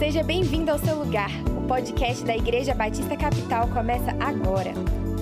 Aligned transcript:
Seja 0.00 0.22
bem-vindo 0.22 0.70
ao 0.70 0.78
seu 0.78 0.96
lugar. 0.96 1.28
O 1.54 1.60
podcast 1.68 2.24
da 2.24 2.34
Igreja 2.34 2.74
Batista 2.74 3.14
Capital 3.18 3.68
começa 3.68 4.12
agora. 4.12 4.72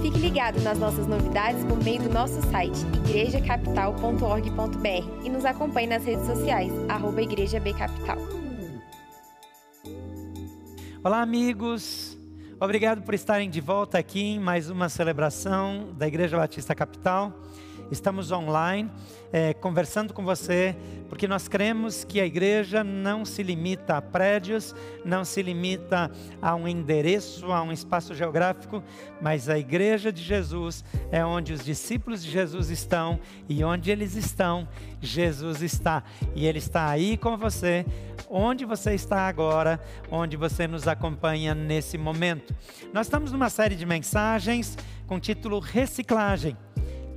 Fique 0.01 0.17
ligado 0.17 0.61
nas 0.61 0.79
nossas 0.79 1.05
novidades 1.05 1.65
por 1.65 1.83
meio 1.83 2.01
do 2.01 2.09
nosso 2.09 2.41
site 2.49 2.79
igrejacapital.org.br 3.05 5.25
e 5.25 5.31
nos 5.31 5.45
acompanhe 5.45 5.89
nas 5.89 6.05
redes 6.05 6.25
sociais, 6.25 6.73
arroba 6.89 7.21
Igreja 7.21 7.59
B 7.59 7.75
Capital. 7.75 8.19
Olá, 11.03 11.23
amigos. 11.23 12.17
Obrigado 12.61 13.03
por 13.03 13.15
estarem 13.15 13.51
de 13.51 13.61
volta 13.61 13.99
aqui 13.99 14.21
em 14.21 14.39
mais 14.39 14.71
uma 14.71 14.89
celebração 14.89 15.93
da 15.99 16.07
Igreja 16.07 16.37
Batista 16.37 16.73
Capital. 16.73 17.33
Estamos 17.91 18.31
online 18.31 18.91
é, 19.33 19.55
conversando 19.55 20.13
com 20.13 20.23
você, 20.23 20.77
porque 21.09 21.27
nós 21.27 21.49
cremos 21.49 22.05
que 22.05 22.21
a 22.21 22.27
igreja 22.27 22.85
não 22.85 23.25
se 23.25 23.43
limita 23.43 23.97
a 23.97 24.03
prédios, 24.03 24.75
não 25.05 25.25
se 25.25 25.43
limita 25.43 26.11
a 26.41 26.55
um 26.55 26.69
endereço, 26.69 27.51
a 27.51 27.63
um 27.63 27.73
espaço 27.73 28.15
geográfico, 28.15 28.83
mas 29.23 29.49
a 29.49 29.59
igreja 29.59 30.13
de 30.13 30.23
Jesus 30.23 30.85
é 31.11 31.25
onde 31.25 31.55
os 31.55 31.65
discípulos 31.65 32.23
de 32.23 32.31
Jesus 32.31 32.69
estão 32.69 33.19
e 33.49 33.65
onde 33.65 33.91
eles 33.91 34.15
estão, 34.17 34.69
Jesus 35.01 35.63
está. 35.63 36.03
E 36.35 36.47
Ele 36.47 36.59
está 36.59 36.91
aí 36.91 37.17
com 37.17 37.37
você, 37.37 37.87
onde 38.29 38.65
você 38.65 38.95
está 38.95 39.29
agora, 39.29 39.81
onde 40.11 40.37
você 40.37 40.67
nos 40.67 40.87
acompanha 40.87 41.55
nesse 41.55 41.97
momento. 41.97 42.55
Nós 42.93 43.07
estamos 43.07 43.33
numa 43.33 43.49
série 43.49 43.75
de 43.75 43.87
mensagens 43.87 44.77
com 45.07 45.17
o 45.17 45.21
título 45.21 45.59
Reciclagem 45.59 46.57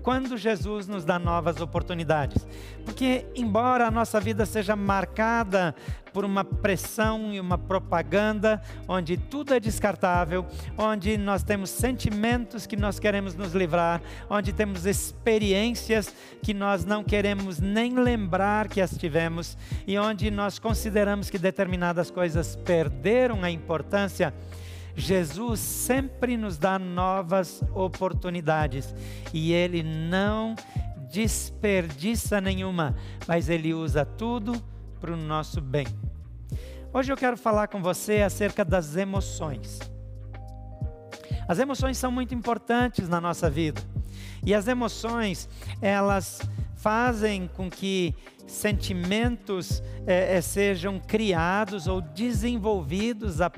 quando 0.03 0.37
Jesus 0.37 0.87
nos 0.87 1.05
dá 1.05 1.19
novas 1.19 1.61
oportunidades. 1.61 2.47
Porque, 2.85 3.25
embora 3.35 3.87
a 3.87 3.91
nossa 3.91 4.19
vida 4.19 4.45
seja 4.45 4.75
marcada 4.75 5.75
por 6.13 6.25
uma 6.25 6.43
pressão 6.43 7.33
e 7.33 7.39
uma 7.39 7.57
propaganda, 7.57 8.61
onde 8.87 9.17
tudo 9.17 9.53
é 9.53 9.59
descartável, 9.59 10.45
onde 10.77 11.17
nós 11.17 11.43
temos 11.43 11.70
sentimentos 11.70 12.65
que 12.65 12.76
nós 12.76 12.99
queremos 12.99 13.35
nos 13.35 13.53
livrar, 13.53 14.01
onde 14.29 14.51
temos 14.51 14.85
experiências 14.85 16.13
que 16.41 16.54
nós 16.54 16.83
não 16.83 17.04
queremos 17.04 17.59
nem 17.59 17.95
lembrar 17.95 18.67
que 18.67 18.81
as 18.81 18.98
tivemos, 18.98 19.57
e 19.87 19.98
onde 19.98 20.29
nós 20.29 20.59
consideramos 20.59 21.29
que 21.29 21.37
determinadas 21.37 22.11
coisas 22.11 22.55
perderam 22.55 23.43
a 23.43 23.49
importância 23.49 24.33
Jesus 24.95 25.59
sempre 25.59 26.37
nos 26.37 26.57
dá 26.57 26.77
novas 26.77 27.63
oportunidades 27.73 28.93
e 29.33 29.53
Ele 29.53 29.83
não 29.83 30.55
desperdiça 31.11 32.39
nenhuma, 32.39 32.95
mas 33.27 33.49
Ele 33.49 33.73
usa 33.73 34.05
tudo 34.05 34.61
para 34.99 35.13
o 35.13 35.17
nosso 35.17 35.59
bem. 35.61 35.87
Hoje 36.93 37.11
eu 37.11 37.17
quero 37.17 37.37
falar 37.37 37.67
com 37.67 37.81
você 37.81 38.21
acerca 38.21 38.65
das 38.65 38.95
emoções. 38.95 39.79
As 41.48 41.59
emoções 41.59 41.98
são 41.98 42.11
muito 42.11 42.35
importantes 42.35 43.09
na 43.09 43.20
nossa 43.20 43.49
vida 43.49 43.81
e 44.45 44.53
as 44.53 44.67
emoções 44.67 45.49
elas 45.81 46.41
fazem 46.76 47.48
com 47.48 47.70
que 47.70 48.15
sentimentos 48.48 49.83
é, 50.05 50.37
é, 50.37 50.41
sejam 50.41 50.99
criados 50.99 51.87
ou 51.87 52.01
desenvolvidos 52.01 53.39
a 53.39 53.49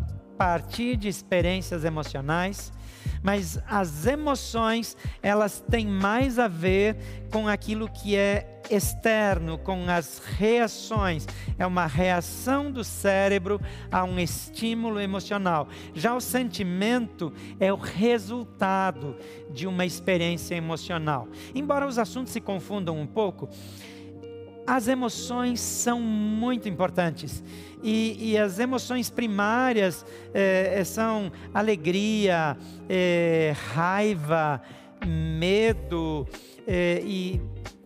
partir 0.44 0.98
de 0.98 1.08
experiências 1.08 1.86
emocionais, 1.86 2.74
mas 3.22 3.58
as 3.66 4.06
emoções, 4.06 4.98
elas 5.22 5.64
têm 5.70 5.88
mais 5.88 6.38
a 6.38 6.50
ver 6.50 6.98
com 7.32 7.48
aquilo 7.48 7.90
que 7.90 8.18
é 8.18 8.62
externo, 8.70 9.58
com 9.58 9.90
as 9.90 10.20
reações. 10.20 11.26
É 11.58 11.66
uma 11.66 11.86
reação 11.86 12.70
do 12.70 12.84
cérebro 12.84 13.58
a 13.90 14.04
um 14.04 14.20
estímulo 14.20 15.00
emocional. 15.00 15.70
Já 15.94 16.14
o 16.14 16.20
sentimento 16.20 17.32
é 17.58 17.72
o 17.72 17.78
resultado 17.78 19.16
de 19.50 19.66
uma 19.66 19.86
experiência 19.86 20.56
emocional. 20.56 21.26
Embora 21.56 21.88
os 21.88 21.98
assuntos 21.98 22.34
se 22.34 22.42
confundam 22.42 23.00
um 23.00 23.08
pouco, 23.08 23.48
as 24.66 24.88
emoções 24.88 25.59
são 25.59 26.00
muito 26.00 26.68
importantes. 26.69 27.44
E, 27.81 28.31
e 28.31 28.38
as 28.38 28.59
emoções 28.59 29.09
primárias 29.09 30.06
é, 30.34 30.81
são 30.85 31.31
alegria, 31.53 32.57
é, 32.88 33.53
raiva, 33.73 34.62
medo, 35.06 36.25
é, 36.66 37.02
e 37.03 37.41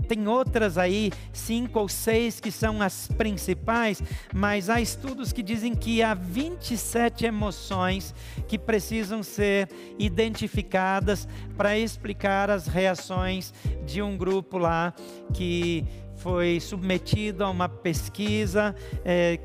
tem 0.07 0.25
outras 0.27 0.77
aí, 0.77 1.11
cinco 1.33 1.79
ou 1.79 1.89
seis, 1.89 2.39
que 2.39 2.49
são 2.49 2.81
as 2.81 3.07
principais, 3.09 4.01
mas 4.33 4.69
há 4.69 4.79
estudos 4.79 5.33
que 5.33 5.43
dizem 5.43 5.75
que 5.75 6.01
há 6.01 6.13
27 6.13 7.25
emoções 7.25 8.15
que 8.47 8.57
precisam 8.57 9.21
ser 9.21 9.67
identificadas 9.99 11.27
para 11.57 11.77
explicar 11.77 12.49
as 12.49 12.67
reações 12.67 13.53
de 13.85 14.01
um 14.01 14.15
grupo 14.15 14.57
lá 14.57 14.93
que 15.33 15.83
foi 16.17 16.59
submetido 16.59 17.43
a 17.43 17.49
uma 17.49 17.69
pesquisa 17.69 18.75
é, 19.05 19.39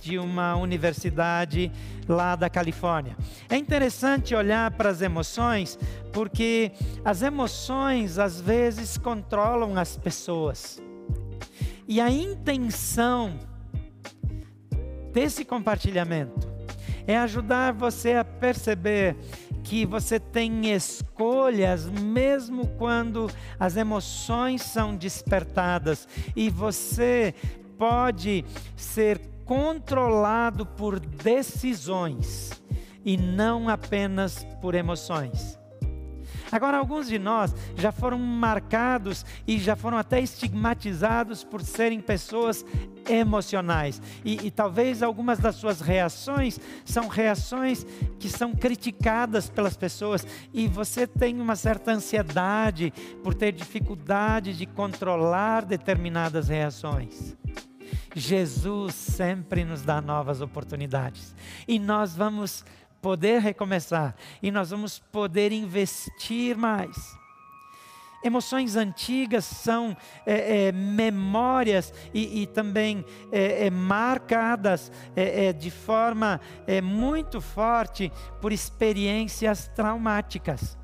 de 0.00 0.18
uma 0.18 0.56
universidade 0.56 1.70
lá 2.08 2.36
da 2.36 2.50
Califórnia. 2.50 3.16
É 3.48 3.56
interessante 3.56 4.34
olhar 4.34 4.70
para 4.72 4.90
as 4.90 5.00
emoções, 5.02 5.78
porque 6.12 6.72
as 7.04 7.22
emoções 7.22 8.18
às 8.18 8.40
vezes 8.40 8.98
controlam 8.98 9.76
as 9.76 9.96
pessoas. 9.96 10.82
E 11.86 12.00
a 12.00 12.10
intenção 12.10 13.38
desse 15.12 15.44
compartilhamento 15.44 16.53
é 17.06 17.16
ajudar 17.18 17.72
você 17.72 18.14
a 18.14 18.24
perceber 18.24 19.16
que 19.62 19.86
você 19.86 20.20
tem 20.20 20.72
escolhas, 20.72 21.86
mesmo 21.86 22.66
quando 22.76 23.30
as 23.58 23.76
emoções 23.76 24.62
são 24.62 24.94
despertadas, 24.94 26.06
e 26.36 26.50
você 26.50 27.34
pode 27.78 28.44
ser 28.76 29.20
controlado 29.44 30.66
por 30.66 31.00
decisões 31.00 32.50
e 33.04 33.16
não 33.16 33.68
apenas 33.68 34.44
por 34.60 34.74
emoções. 34.74 35.58
Agora, 36.50 36.78
alguns 36.78 37.08
de 37.08 37.18
nós 37.18 37.54
já 37.76 37.90
foram 37.90 38.18
marcados 38.18 39.24
e 39.46 39.58
já 39.58 39.74
foram 39.76 39.98
até 39.98 40.20
estigmatizados 40.20 41.42
por 41.44 41.62
serem 41.62 42.00
pessoas 42.00 42.64
emocionais. 43.08 44.00
E, 44.24 44.46
e, 44.46 44.50
talvez 44.50 45.02
algumas 45.02 45.38
das 45.38 45.56
suas 45.56 45.80
reações 45.80 46.58
são 46.84 47.08
reações 47.08 47.86
que 48.18 48.28
são 48.28 48.54
criticadas 48.54 49.48
pelas 49.48 49.76
pessoas. 49.76 50.26
E 50.52 50.66
você 50.66 51.06
tem 51.06 51.40
uma 51.40 51.56
certa 51.56 51.92
ansiedade 51.92 52.92
por 53.22 53.34
ter 53.34 53.52
dificuldade 53.52 54.56
de 54.56 54.66
controlar 54.66 55.64
determinadas 55.64 56.48
reações. 56.48 57.36
Jesus 58.14 58.94
sempre 58.94 59.64
nos 59.64 59.82
dá 59.82 60.00
novas 60.00 60.40
oportunidades. 60.40 61.34
E 61.66 61.78
nós 61.78 62.14
vamos 62.14 62.64
poder 63.04 63.38
recomeçar 63.38 64.16
e 64.42 64.50
nós 64.50 64.70
vamos 64.70 64.98
poder 64.98 65.52
investir 65.52 66.56
mais. 66.56 67.14
Emoções 68.24 68.76
antigas 68.76 69.44
são 69.44 69.94
é, 70.24 70.68
é, 70.68 70.72
memórias 70.72 71.92
e, 72.14 72.40
e 72.40 72.46
também 72.46 73.04
é, 73.30 73.66
é 73.66 73.70
marcadas 73.70 74.90
é, 75.14 75.48
é, 75.48 75.52
de 75.52 75.70
forma 75.70 76.40
muito 76.82 77.42
forte 77.42 78.10
por 78.40 78.54
experiências 78.54 79.68
traumáticas. 79.76 80.78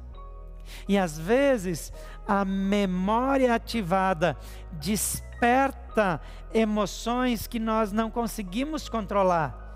E 0.86 0.98
às 0.98 1.18
vezes 1.18 1.90
a 2.28 2.44
memória 2.44 3.54
ativada 3.54 4.36
desperta 4.72 6.20
emoções 6.52 7.46
que 7.46 7.58
nós 7.58 7.92
não 7.92 8.10
conseguimos 8.10 8.90
controlar 8.90 9.69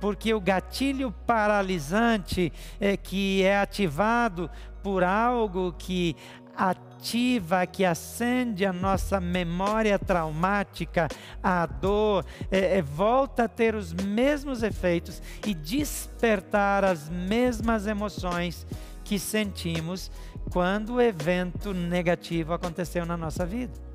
porque 0.00 0.32
o 0.32 0.40
gatilho 0.40 1.12
paralisante 1.26 2.52
é, 2.80 2.96
que 2.96 3.42
é 3.42 3.58
ativado 3.58 4.50
por 4.82 5.02
algo 5.02 5.72
que 5.76 6.16
ativa, 6.56 7.64
que 7.66 7.84
acende 7.84 8.66
a 8.66 8.72
nossa 8.72 9.20
memória 9.20 9.98
traumática, 9.98 11.06
a 11.40 11.64
dor, 11.66 12.24
é, 12.50 12.78
é, 12.78 12.82
volta 12.82 13.44
a 13.44 13.48
ter 13.48 13.76
os 13.76 13.92
mesmos 13.92 14.64
efeitos 14.64 15.22
e 15.46 15.54
despertar 15.54 16.84
as 16.84 17.08
mesmas 17.08 17.86
emoções 17.86 18.66
que 19.04 19.18
sentimos 19.18 20.10
quando 20.50 20.94
o 20.94 21.00
evento 21.00 21.72
negativo 21.72 22.52
aconteceu 22.52 23.06
na 23.06 23.16
nossa 23.16 23.46
vida. 23.46 23.87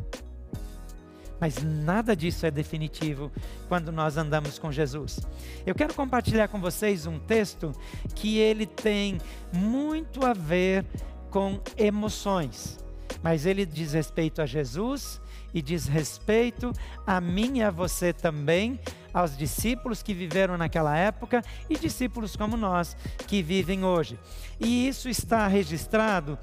Mas 1.43 1.61
nada 1.61 2.15
disso 2.15 2.45
é 2.45 2.49
definitivo 2.49 3.29
quando 3.67 3.91
nós 3.91 4.15
andamos 4.15 4.57
com 4.57 4.71
Jesus. 4.71 5.19
Eu 5.65 5.75
quero 5.75 5.93
compartilhar 5.93 6.47
com 6.47 6.61
vocês 6.61 7.05
um 7.05 7.19
texto 7.19 7.73
que 8.15 8.37
ele 8.37 8.65
tem 8.65 9.17
muito 9.51 10.25
a 10.25 10.31
ver 10.31 10.85
com 11.29 11.59
emoções, 11.75 12.79
mas 13.21 13.45
ele 13.45 13.65
diz 13.65 13.91
respeito 13.91 14.41
a 14.41 14.45
Jesus 14.45 15.19
e 15.53 15.61
diz 15.61 15.85
respeito 15.85 16.71
a 17.05 17.19
mim 17.19 17.57
e 17.57 17.61
a 17.61 17.69
você 17.69 18.13
também, 18.13 18.79
aos 19.13 19.35
discípulos 19.35 20.01
que 20.01 20.13
viveram 20.13 20.57
naquela 20.57 20.97
época 20.97 21.43
e 21.69 21.77
discípulos 21.77 22.37
como 22.37 22.55
nós 22.55 22.95
que 23.27 23.43
vivem 23.43 23.83
hoje. 23.83 24.17
E 24.61 24.87
isso 24.87 25.09
está 25.09 25.45
registrado 25.47 26.39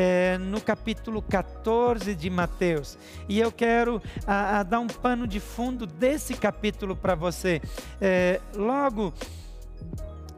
é, 0.00 0.38
no 0.38 0.60
capítulo 0.60 1.20
14 1.20 2.14
de 2.14 2.30
Mateus. 2.30 2.96
E 3.28 3.40
eu 3.40 3.50
quero 3.50 4.00
a, 4.24 4.60
a 4.60 4.62
dar 4.62 4.78
um 4.78 4.86
pano 4.86 5.26
de 5.26 5.40
fundo 5.40 5.88
desse 5.88 6.34
capítulo 6.34 6.94
para 6.94 7.16
você. 7.16 7.60
É, 8.00 8.40
logo 8.54 9.12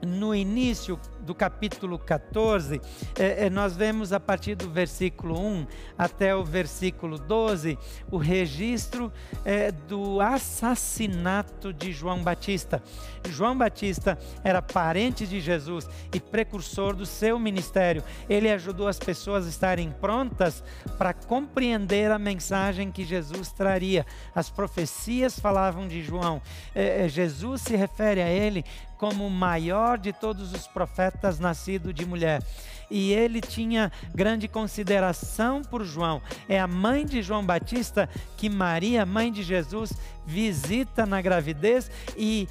no 0.01 0.35
início 0.35 0.99
do 1.20 1.34
capítulo 1.34 1.99
14, 1.99 2.81
é, 3.19 3.46
é, 3.46 3.50
nós 3.50 3.76
vemos 3.76 4.12
a 4.12 4.20
partir 4.20 4.55
do 4.55 4.69
versículo 4.70 5.38
1 5.38 5.67
até 5.96 6.34
o 6.34 6.44
versículo 6.44 7.19
12 7.19 7.78
o 8.11 8.17
registro 8.17 9.12
é, 9.44 9.70
do 9.70 10.20
assassinato 10.20 11.72
de 11.72 11.93
João 11.93 12.22
Batista. 12.22 12.82
João 13.28 13.56
Batista 13.56 14.19
era 14.43 14.62
parente 14.62 15.26
de 15.26 15.40
Jesus 15.40 15.88
e 16.12 16.20
precursor 16.20 16.94
do 16.94 17.05
seu 17.05 17.38
ministério. 17.38 18.02
Ele 18.28 18.50
ajudou 18.50 18.88
as 18.88 18.99
pessoas 18.99 19.46
a 19.46 19.50
estarem 19.50 19.90
prontas 19.90 20.64
para 20.96 21.12
compreender 21.12 22.11
a 22.11 22.19
mensagem 22.19 22.90
que 22.90 23.05
Jesus 23.05 23.52
traria. 23.52 24.06
As 24.34 24.50
profecias 24.50 25.38
falavam 25.38 25.87
de 25.87 26.02
João. 26.02 26.40
É, 26.75 27.05
é 27.05 27.08
Jesus 27.08 27.62
se 27.62 27.76
refere 27.76 28.22
a 28.22 28.28
ele 28.28 28.64
como 28.96 29.26
o 29.26 29.31
maior 29.31 29.96
de 29.96 30.12
todos 30.12 30.52
os 30.52 30.67
profetas 30.67 31.10
nascido 31.39 31.93
de 31.93 32.05
mulher. 32.05 32.43
E 32.91 33.12
ele 33.12 33.41
tinha 33.41 33.93
grande 34.15 34.49
consideração 34.49 35.62
por 35.62 35.85
João. 35.85 36.21
É 36.49 36.59
a 36.59 36.67
mãe 36.67 37.07
de 37.07 37.23
João 37.23 37.45
Batista 37.45 38.09
que 38.37 38.49
Maria, 38.49 39.07
mãe 39.07 39.31
de 39.31 39.43
Jesus, 39.43 39.93
visita 40.27 41.07
na 41.07 41.23
gravidez 41.23 41.91
e 42.17 42.49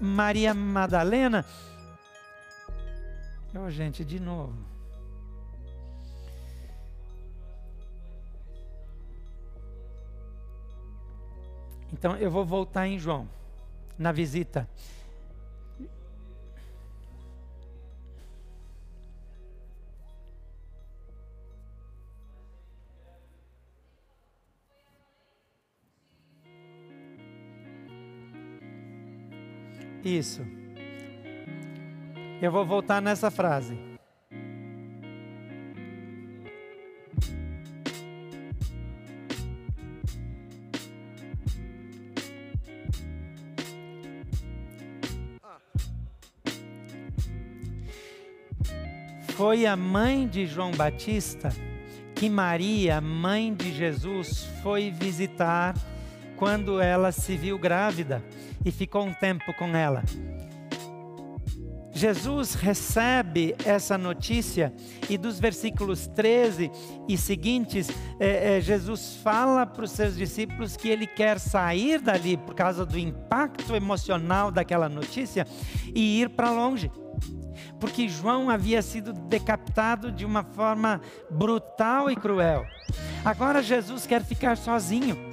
Maria 0.00 0.52
Madalena. 0.52 1.44
Oh, 3.54 3.70
gente, 3.70 4.04
de 4.04 4.20
novo. 4.20 4.54
Então 11.92 12.16
eu 12.16 12.30
vou 12.30 12.44
voltar 12.44 12.86
em 12.86 12.98
João, 12.98 13.28
na 13.98 14.12
visita. 14.12 14.68
Isso. 30.06 30.46
Eu 32.40 32.52
vou 32.52 32.64
voltar 32.64 33.02
nessa 33.02 33.28
frase. 33.28 33.76
Foi 49.30 49.66
a 49.66 49.74
mãe 49.76 50.28
de 50.28 50.46
João 50.46 50.70
Batista 50.70 51.48
que 52.14 52.30
Maria, 52.30 53.00
mãe 53.00 53.52
de 53.52 53.74
Jesus, 53.74 54.44
foi 54.62 54.88
visitar 54.88 55.74
quando 56.36 56.80
ela 56.80 57.10
se 57.10 57.36
viu 57.36 57.58
grávida 57.58 58.22
e 58.66 58.72
ficou 58.72 59.06
um 59.06 59.14
tempo 59.14 59.54
com 59.54 59.68
ela. 59.76 60.02
Jesus 61.92 62.52
recebe 62.54 63.54
essa 63.64 63.96
notícia 63.96 64.74
e 65.08 65.16
dos 65.16 65.40
versículos 65.40 66.06
13 66.08 66.70
e 67.08 67.16
seguintes, 67.16 67.88
é, 68.20 68.58
é, 68.58 68.60
Jesus 68.60 69.18
fala 69.22 69.64
para 69.64 69.84
os 69.84 69.92
seus 69.92 70.14
discípulos 70.14 70.76
que 70.76 70.88
ele 70.88 71.06
quer 71.06 71.38
sair 71.38 71.98
dali 71.98 72.36
por 72.36 72.54
causa 72.54 72.84
do 72.84 72.98
impacto 72.98 73.74
emocional 73.74 74.50
daquela 74.50 74.90
notícia 74.90 75.46
e 75.94 76.20
ir 76.20 76.28
para 76.30 76.50
longe. 76.50 76.90
Porque 77.80 78.08
João 78.08 78.50
havia 78.50 78.82
sido 78.82 79.14
decapitado 79.14 80.12
de 80.12 80.26
uma 80.26 80.42
forma 80.42 81.00
brutal 81.30 82.10
e 82.10 82.16
cruel. 82.16 82.66
Agora 83.24 83.62
Jesus 83.62 84.06
quer 84.06 84.22
ficar 84.22 84.58
sozinho. 84.58 85.25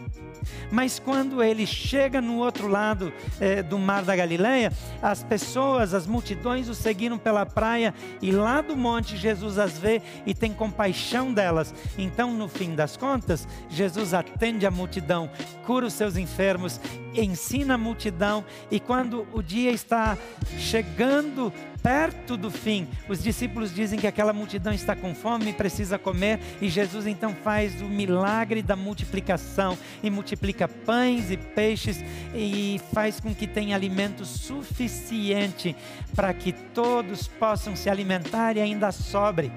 Mas 0.72 1.00
quando 1.00 1.44
ele 1.44 1.66
chega 1.66 2.22
no 2.22 2.38
outro 2.38 2.68
lado 2.68 3.12
é, 3.40 3.62
do 3.62 3.78
mar 3.78 4.04
da 4.04 4.16
Galileia, 4.16 4.72
as 5.02 5.24
pessoas, 5.24 5.94
as 5.94 6.08
multidões 6.08 6.70
o 6.70 6.76
seguiram 6.76 7.18
pela 7.18 7.46
praia 7.46 7.94
e 8.22 8.32
lá 8.32 8.62
do 8.62 8.76
monte 8.76 9.18
Jesus 9.18 9.58
as 9.58 9.78
vê 9.78 10.02
e 10.26 10.34
tem 10.34 10.54
compaixão 10.54 11.34
delas. 11.34 11.74
Então, 11.98 12.34
no 12.34 12.48
fim 12.48 12.76
das 12.76 12.98
contas, 12.98 13.48
Jesus 13.70 14.14
atende 14.14 14.66
a 14.66 14.72
multidão, 14.72 15.30
cura 15.66 15.86
os 15.86 15.94
seus 15.94 16.18
enfermos, 16.18 16.80
ensina 17.14 17.76
a 17.76 17.78
multidão 17.78 18.44
e 18.72 18.80
quando 18.80 19.28
o 19.34 19.42
dia 19.42 19.72
está 19.72 20.18
chegando 20.58 21.52
perto 21.84 22.38
do 22.38 22.50
fim, 22.50 22.88
os 23.10 23.22
discípulos 23.22 23.76
dizem 23.76 24.00
que 24.00 24.08
aquela 24.08 24.32
multidão 24.32 24.72
está 24.72 24.96
com 24.96 25.14
fome 25.14 25.50
e 25.50 25.54
precisa 25.54 26.00
comer, 26.00 26.40
e 26.62 26.70
Jesus 26.70 27.06
então 27.06 27.36
faz 27.36 27.82
o 27.82 27.86
milagre 27.86 28.64
da 28.64 28.76
multiplicação 28.76 29.78
e 30.02 30.10
multiplica 30.10 30.68
pães 30.68 31.30
e 31.30 31.36
peixes 31.36 32.04
e 32.34 32.80
faz 32.94 33.20
com 33.20 33.36
que 33.36 33.46
tenha 33.46 33.76
alimento 33.76 34.24
suficiente 34.24 35.76
para 36.16 36.34
que 36.34 36.54
todos 36.54 37.28
possam 37.28 37.76
se 37.76 37.90
alimentar 37.90 38.56
e 38.56 38.62
ainda 38.62 38.92
sobre. 38.92 39.52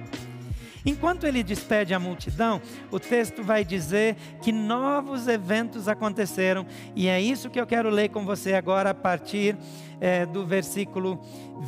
Enquanto 0.87 1.27
ele 1.27 1.43
despede 1.43 1.93
a 1.93 1.99
multidão, 1.99 2.63
o 2.93 3.01
texto 3.01 3.43
vai 3.43 3.65
dizer 3.65 4.15
que 4.41 4.53
novos 4.53 5.27
eventos 5.27 5.89
aconteceram, 5.89 6.65
e 6.95 7.09
é 7.09 7.21
isso 7.21 7.51
que 7.51 7.61
eu 7.61 7.67
quero 7.67 7.91
ler 7.91 8.11
com 8.11 8.25
você 8.25 8.55
agora 8.55 8.91
a 8.91 8.95
partir 8.95 9.57
é, 10.01 10.25
do 10.25 10.47
versículo 10.47 11.21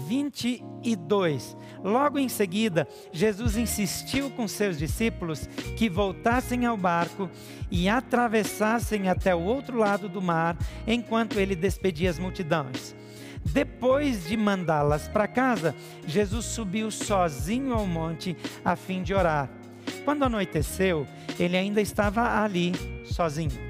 22. 0.06 1.56
Logo 1.82 2.16
em 2.16 2.28
seguida, 2.28 2.86
Jesus 3.10 3.56
insistiu 3.56 4.30
com 4.30 4.46
seus 4.46 4.78
discípulos 4.78 5.48
que 5.76 5.88
voltassem 5.88 6.64
ao 6.64 6.76
barco 6.76 7.28
e 7.70 7.88
atravessassem 7.88 9.08
até 9.08 9.34
o 9.34 9.42
outro 9.42 9.76
lado 9.76 10.08
do 10.08 10.22
mar, 10.22 10.56
enquanto 10.86 11.40
ele 11.40 11.56
despedia 11.56 12.08
as 12.08 12.20
multidões. 12.20 12.94
Depois 13.44 14.26
de 14.26 14.36
mandá-las 14.36 15.08
para 15.08 15.26
casa, 15.28 15.74
Jesus 16.06 16.46
subiu 16.46 16.90
sozinho 16.90 17.74
ao 17.74 17.86
monte 17.86 18.36
a 18.64 18.76
fim 18.76 19.02
de 19.02 19.14
orar. 19.14 19.48
Quando 20.04 20.24
anoiteceu, 20.24 21.06
ele 21.38 21.56
ainda 21.56 21.80
estava 21.80 22.42
ali, 22.42 22.72
sozinho. 23.04 23.68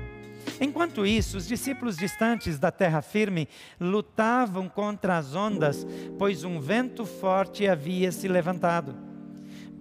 Enquanto 0.60 1.06
isso, 1.06 1.36
os 1.36 1.46
discípulos 1.46 1.96
distantes 1.96 2.58
da 2.58 2.70
terra 2.70 3.00
firme 3.00 3.48
lutavam 3.80 4.68
contra 4.68 5.16
as 5.16 5.34
ondas, 5.34 5.86
pois 6.18 6.42
um 6.42 6.60
vento 6.60 7.04
forte 7.04 7.68
havia 7.68 8.10
se 8.10 8.26
levantado. 8.26 8.94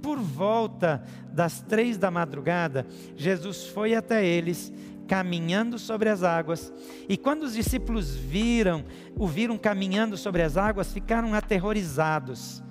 Por 0.01 0.19
volta 0.19 1.03
das 1.33 1.62
três 1.62 1.97
da 1.97 2.12
madrugada, 2.12 2.85
Jesus 3.15 3.67
foi 3.67 3.95
até 3.95 4.25
eles 4.25 4.71
caminhando 5.07 5.79
sobre 5.79 6.09
as 6.09 6.23
águas. 6.23 6.73
E 7.07 7.17
quando 7.17 7.43
os 7.43 7.53
discípulos 7.53 8.15
viram, 8.15 8.83
o 9.15 9.27
viram 9.27 9.57
caminhando 9.57 10.17
sobre 10.17 10.41
as 10.41 10.57
águas, 10.57 10.91
ficaram 10.91 11.33
aterrorizados. 11.33 12.61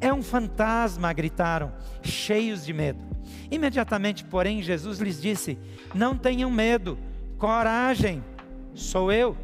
É 0.00 0.12
um 0.12 0.22
fantasma, 0.22 1.12
gritaram, 1.12 1.72
cheios 2.02 2.64
de 2.64 2.72
medo. 2.72 3.04
Imediatamente, 3.50 4.24
porém, 4.24 4.62
Jesus 4.62 4.98
lhes 4.98 5.20
disse: 5.20 5.58
Não 5.94 6.16
tenham 6.16 6.50
medo, 6.50 6.98
coragem, 7.38 8.24
sou 8.74 9.12
eu. 9.12 9.36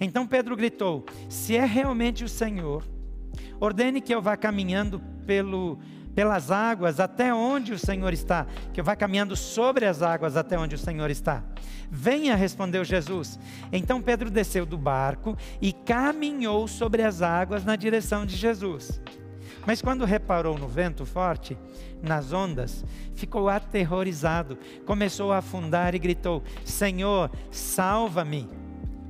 Então 0.00 0.26
Pedro 0.26 0.54
gritou: 0.54 1.04
Se 1.28 1.56
é 1.56 1.64
realmente 1.64 2.22
o 2.22 2.28
Senhor, 2.28 2.84
ordene 3.58 4.00
que 4.00 4.14
eu 4.14 4.22
vá 4.22 4.36
caminhando 4.36 5.00
pelo 5.26 5.78
pelas 6.14 6.50
águas 6.50 7.00
até 7.00 7.34
onde 7.34 7.72
o 7.72 7.78
Senhor 7.78 8.12
está, 8.12 8.46
que 8.72 8.82
vai 8.82 8.96
caminhando 8.96 9.36
sobre 9.36 9.86
as 9.86 10.02
águas 10.02 10.36
até 10.36 10.58
onde 10.58 10.74
o 10.74 10.78
Senhor 10.78 11.10
está. 11.10 11.42
Venha, 11.90 12.34
respondeu 12.34 12.84
Jesus. 12.84 13.38
Então 13.72 14.00
Pedro 14.00 14.30
desceu 14.30 14.64
do 14.64 14.78
barco 14.78 15.36
e 15.60 15.72
caminhou 15.72 16.66
sobre 16.66 17.02
as 17.02 17.22
águas 17.22 17.64
na 17.64 17.76
direção 17.76 18.24
de 18.24 18.36
Jesus. 18.36 19.00
Mas 19.66 19.80
quando 19.80 20.04
reparou 20.04 20.58
no 20.58 20.68
vento 20.68 21.06
forte, 21.06 21.56
nas 22.02 22.32
ondas, 22.32 22.84
ficou 23.14 23.48
aterrorizado, 23.48 24.58
começou 24.84 25.32
a 25.32 25.38
afundar 25.38 25.94
e 25.94 25.98
gritou: 25.98 26.42
Senhor, 26.64 27.30
salva-me. 27.50 28.48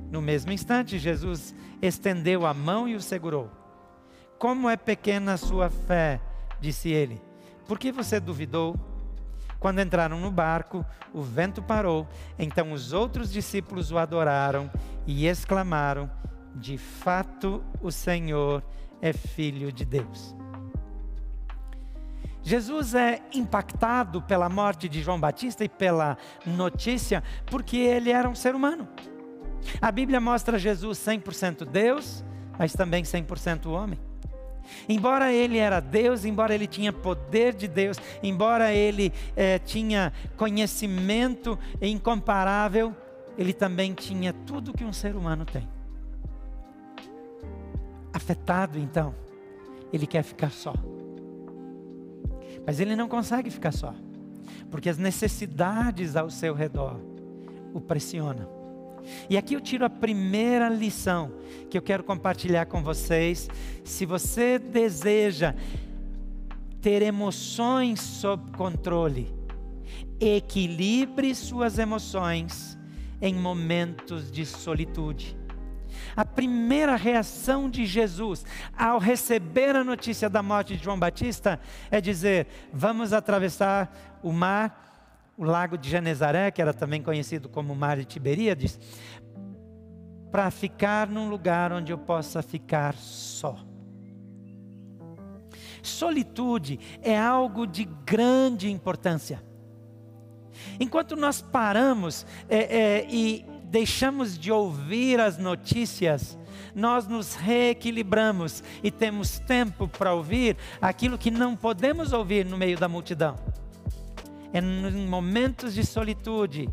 No 0.09 0.21
mesmo 0.21 0.51
instante, 0.51 0.97
Jesus 0.97 1.53
estendeu 1.81 2.45
a 2.45 2.53
mão 2.53 2.87
e 2.87 2.95
o 2.95 3.01
segurou. 3.01 3.51
Como 4.39 4.69
é 4.69 4.77
pequena 4.77 5.33
a 5.33 5.37
sua 5.37 5.69
fé, 5.69 6.21
disse 6.65 6.89
ele. 6.89 7.21
Por 7.67 7.77
que 7.77 7.91
você 7.91 8.19
duvidou? 8.19 8.75
Quando 9.59 9.81
entraram 9.81 10.19
no 10.19 10.31
barco, 10.31 10.85
o 11.13 11.21
vento 11.21 11.61
parou. 11.61 12.07
Então 12.37 12.71
os 12.71 12.91
outros 12.91 13.31
discípulos 13.31 13.91
o 13.91 13.97
adoraram 13.97 14.69
e 15.05 15.27
exclamaram: 15.27 16.09
De 16.55 16.77
fato, 16.77 17.63
o 17.81 17.91
Senhor 17.91 18.63
é 19.01 19.13
filho 19.13 19.71
de 19.71 19.85
Deus. 19.85 20.35
Jesus 22.41 22.93
é 22.93 23.21
impactado 23.33 24.21
pela 24.21 24.49
morte 24.49 24.87
de 24.87 25.01
João 25.01 25.19
Batista 25.19 25.63
e 25.63 25.69
pela 25.69 26.15
notícia 26.45 27.23
porque 27.47 27.77
ele 27.77 28.11
era 28.11 28.29
um 28.29 28.35
ser 28.35 28.53
humano. 28.53 28.87
A 29.81 29.91
Bíblia 29.91 30.19
mostra 30.19 30.59
Jesus 30.59 30.99
100% 30.99 31.65
Deus, 31.65 32.23
mas 32.57 32.73
também 32.73 33.03
100% 33.03 33.65
homem. 33.67 33.99
Embora 34.87 35.31
ele 35.31 35.57
era 35.57 35.79
Deus, 35.79 36.25
embora 36.25 36.53
ele 36.53 36.67
tinha 36.67 36.91
poder 36.91 37.53
de 37.53 37.67
Deus, 37.67 37.97
embora 38.21 38.71
ele 38.73 39.11
eh, 39.35 39.59
tinha 39.59 40.11
conhecimento 40.37 41.57
incomparável, 41.81 42.95
ele 43.37 43.53
também 43.53 43.93
tinha 43.93 44.33
tudo 44.33 44.73
que 44.73 44.83
um 44.83 44.93
ser 44.93 45.15
humano 45.15 45.45
tem. 45.45 45.67
Afetado 48.13 48.79
então, 48.79 49.13
ele 49.91 50.07
quer 50.07 50.23
ficar 50.23 50.51
só. 50.51 50.73
Mas 52.65 52.79
ele 52.79 52.95
não 52.95 53.07
consegue 53.07 53.49
ficar 53.49 53.71
só, 53.71 53.93
porque 54.71 54.89
as 54.89 54.97
necessidades 54.97 56.15
ao 56.15 56.29
seu 56.29 56.53
redor 56.53 56.99
o 57.73 57.81
pressionam. 57.81 58.64
E 59.29 59.37
aqui 59.37 59.53
eu 59.53 59.61
tiro 59.61 59.85
a 59.85 59.89
primeira 59.89 60.69
lição 60.69 61.31
que 61.69 61.77
eu 61.77 61.81
quero 61.81 62.03
compartilhar 62.03 62.65
com 62.65 62.83
vocês. 62.83 63.49
Se 63.83 64.05
você 64.05 64.59
deseja 64.59 65.53
ter 66.81 67.01
emoções 67.01 67.99
sob 67.99 68.51
controle, 68.51 69.33
equilibre 70.19 71.33
suas 71.33 71.79
emoções 71.79 72.77
em 73.21 73.33
momentos 73.33 74.31
de 74.31 74.45
solitude. 74.45 75.37
A 76.15 76.25
primeira 76.25 76.95
reação 76.95 77.69
de 77.69 77.85
Jesus 77.85 78.45
ao 78.77 78.99
receber 78.99 79.75
a 79.75 79.83
notícia 79.83 80.29
da 80.29 80.43
morte 80.43 80.75
de 80.77 80.83
João 80.83 80.99
Batista 80.99 81.59
é 81.89 81.99
dizer: 81.99 82.47
Vamos 82.73 83.13
atravessar 83.13 84.19
o 84.21 84.31
mar 84.31 84.84
o 85.37 85.43
lago 85.43 85.77
de 85.77 85.89
Genezaré, 85.89 86.51
que 86.51 86.61
era 86.61 86.73
também 86.73 87.01
conhecido 87.01 87.49
como 87.49 87.75
Mar 87.75 87.97
de 87.97 88.05
Tiberíades, 88.05 88.79
para 90.31 90.49
ficar 90.51 91.07
num 91.07 91.29
lugar 91.29 91.71
onde 91.71 91.91
eu 91.91 91.97
possa 91.97 92.41
ficar 92.41 92.95
só. 92.95 93.57
Solitude 95.81 96.79
é 97.01 97.17
algo 97.17 97.65
de 97.65 97.85
grande 98.05 98.71
importância. 98.71 99.41
Enquanto 100.79 101.15
nós 101.15 101.41
paramos 101.41 102.25
é, 102.49 102.57
é, 102.57 103.07
e 103.09 103.45
deixamos 103.65 104.37
de 104.37 104.51
ouvir 104.51 105.19
as 105.19 105.37
notícias, 105.37 106.37
nós 106.73 107.07
nos 107.07 107.35
reequilibramos 107.35 108.63
e 108.83 108.89
temos 108.89 109.39
tempo 109.39 109.87
para 109.87 110.13
ouvir 110.13 110.57
aquilo 110.81 111.17
que 111.17 111.29
não 111.29 111.55
podemos 111.55 112.13
ouvir 112.13 112.45
no 112.45 112.57
meio 112.57 112.77
da 112.77 112.87
multidão. 112.87 113.35
É 114.55 114.59
em 114.59 115.05
momentos 115.05 115.73
de 115.73 115.85
solitude 115.85 116.69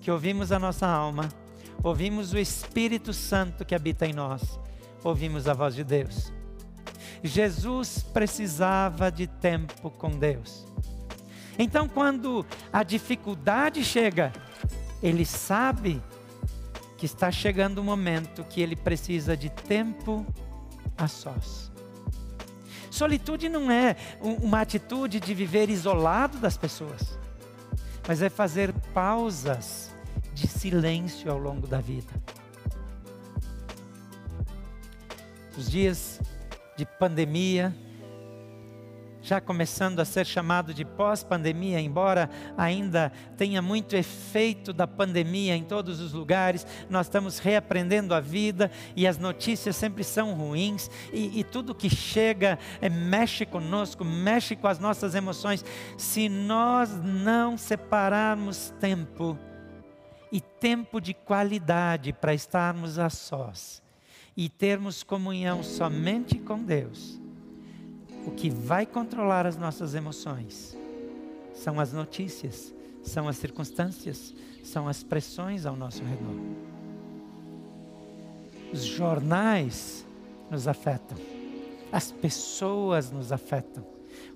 que 0.00 0.10
ouvimos 0.10 0.52
a 0.52 0.58
nossa 0.58 0.86
alma, 0.86 1.28
ouvimos 1.82 2.32
o 2.32 2.38
Espírito 2.38 3.12
Santo 3.12 3.62
que 3.62 3.74
habita 3.74 4.06
em 4.06 4.14
nós, 4.14 4.58
ouvimos 5.04 5.46
a 5.46 5.52
voz 5.52 5.74
de 5.74 5.84
Deus. 5.84 6.32
Jesus 7.22 8.02
precisava 8.02 9.12
de 9.12 9.26
tempo 9.26 9.90
com 9.90 10.12
Deus. 10.12 10.66
Então, 11.58 11.86
quando 11.86 12.46
a 12.72 12.82
dificuldade 12.82 13.84
chega, 13.84 14.32
ele 15.02 15.26
sabe 15.26 16.02
que 16.96 17.04
está 17.04 17.30
chegando 17.30 17.80
o 17.80 17.84
momento 17.84 18.44
que 18.44 18.62
ele 18.62 18.76
precisa 18.76 19.36
de 19.36 19.50
tempo 19.50 20.24
a 20.96 21.06
sós. 21.06 21.70
Solitude 22.90 23.50
não 23.50 23.70
é 23.70 23.94
uma 24.22 24.62
atitude 24.62 25.20
de 25.20 25.34
viver 25.34 25.68
isolado 25.68 26.38
das 26.38 26.56
pessoas 26.56 27.25
mas 28.06 28.22
é 28.22 28.28
fazer 28.28 28.72
pausas 28.94 29.94
de 30.32 30.46
silêncio 30.46 31.30
ao 31.30 31.38
longo 31.38 31.66
da 31.66 31.80
vida. 31.80 32.12
Os 35.56 35.70
dias 35.70 36.20
de 36.76 36.84
pandemia, 36.84 37.74
já 39.22 39.40
começando 39.40 40.00
a 40.00 40.04
ser 40.04 40.24
chamado 40.24 40.72
de 40.72 40.84
pós-pandemia, 40.84 41.80
embora 41.80 42.30
ainda 42.56 43.10
tenha 43.36 43.60
muito 43.60 43.96
efeito 43.96 44.72
da 44.72 44.86
pandemia 44.86 45.56
em 45.56 45.64
todos 45.64 46.00
os 46.00 46.12
lugares, 46.12 46.66
nós 46.88 47.06
estamos 47.06 47.38
reaprendendo 47.38 48.14
a 48.14 48.20
vida 48.20 48.70
e 48.94 49.06
as 49.06 49.18
notícias 49.18 49.76
sempre 49.76 50.04
são 50.04 50.34
ruins 50.34 50.90
e, 51.12 51.40
e 51.40 51.44
tudo 51.44 51.74
que 51.74 51.90
chega 51.90 52.58
é, 52.80 52.88
mexe 52.88 53.44
conosco, 53.44 54.04
mexe 54.04 54.54
com 54.54 54.68
as 54.68 54.78
nossas 54.78 55.14
emoções. 55.14 55.64
Se 55.98 56.28
nós 56.28 56.90
não 57.02 57.56
separarmos 57.56 58.72
tempo 58.80 59.38
e 60.30 60.40
tempo 60.40 61.00
de 61.00 61.14
qualidade 61.14 62.12
para 62.12 62.34
estarmos 62.34 62.98
a 62.98 63.08
sós 63.08 63.82
e 64.36 64.48
termos 64.48 65.02
comunhão 65.02 65.62
somente 65.62 66.38
com 66.38 66.62
Deus, 66.62 67.20
o 68.26 68.32
que 68.32 68.50
vai 68.50 68.84
controlar 68.84 69.46
as 69.46 69.56
nossas 69.56 69.94
emoções 69.94 70.76
são 71.54 71.78
as 71.80 71.92
notícias, 71.92 72.74
são 73.02 73.28
as 73.28 73.36
circunstâncias, 73.36 74.34
são 74.62 74.88
as 74.88 75.02
pressões 75.02 75.64
ao 75.64 75.76
nosso 75.76 76.02
redor. 76.02 76.34
Os 78.72 78.84
jornais 78.84 80.04
nos 80.50 80.66
afetam, 80.66 81.16
as 81.92 82.10
pessoas 82.10 83.12
nos 83.12 83.30
afetam, 83.30 83.86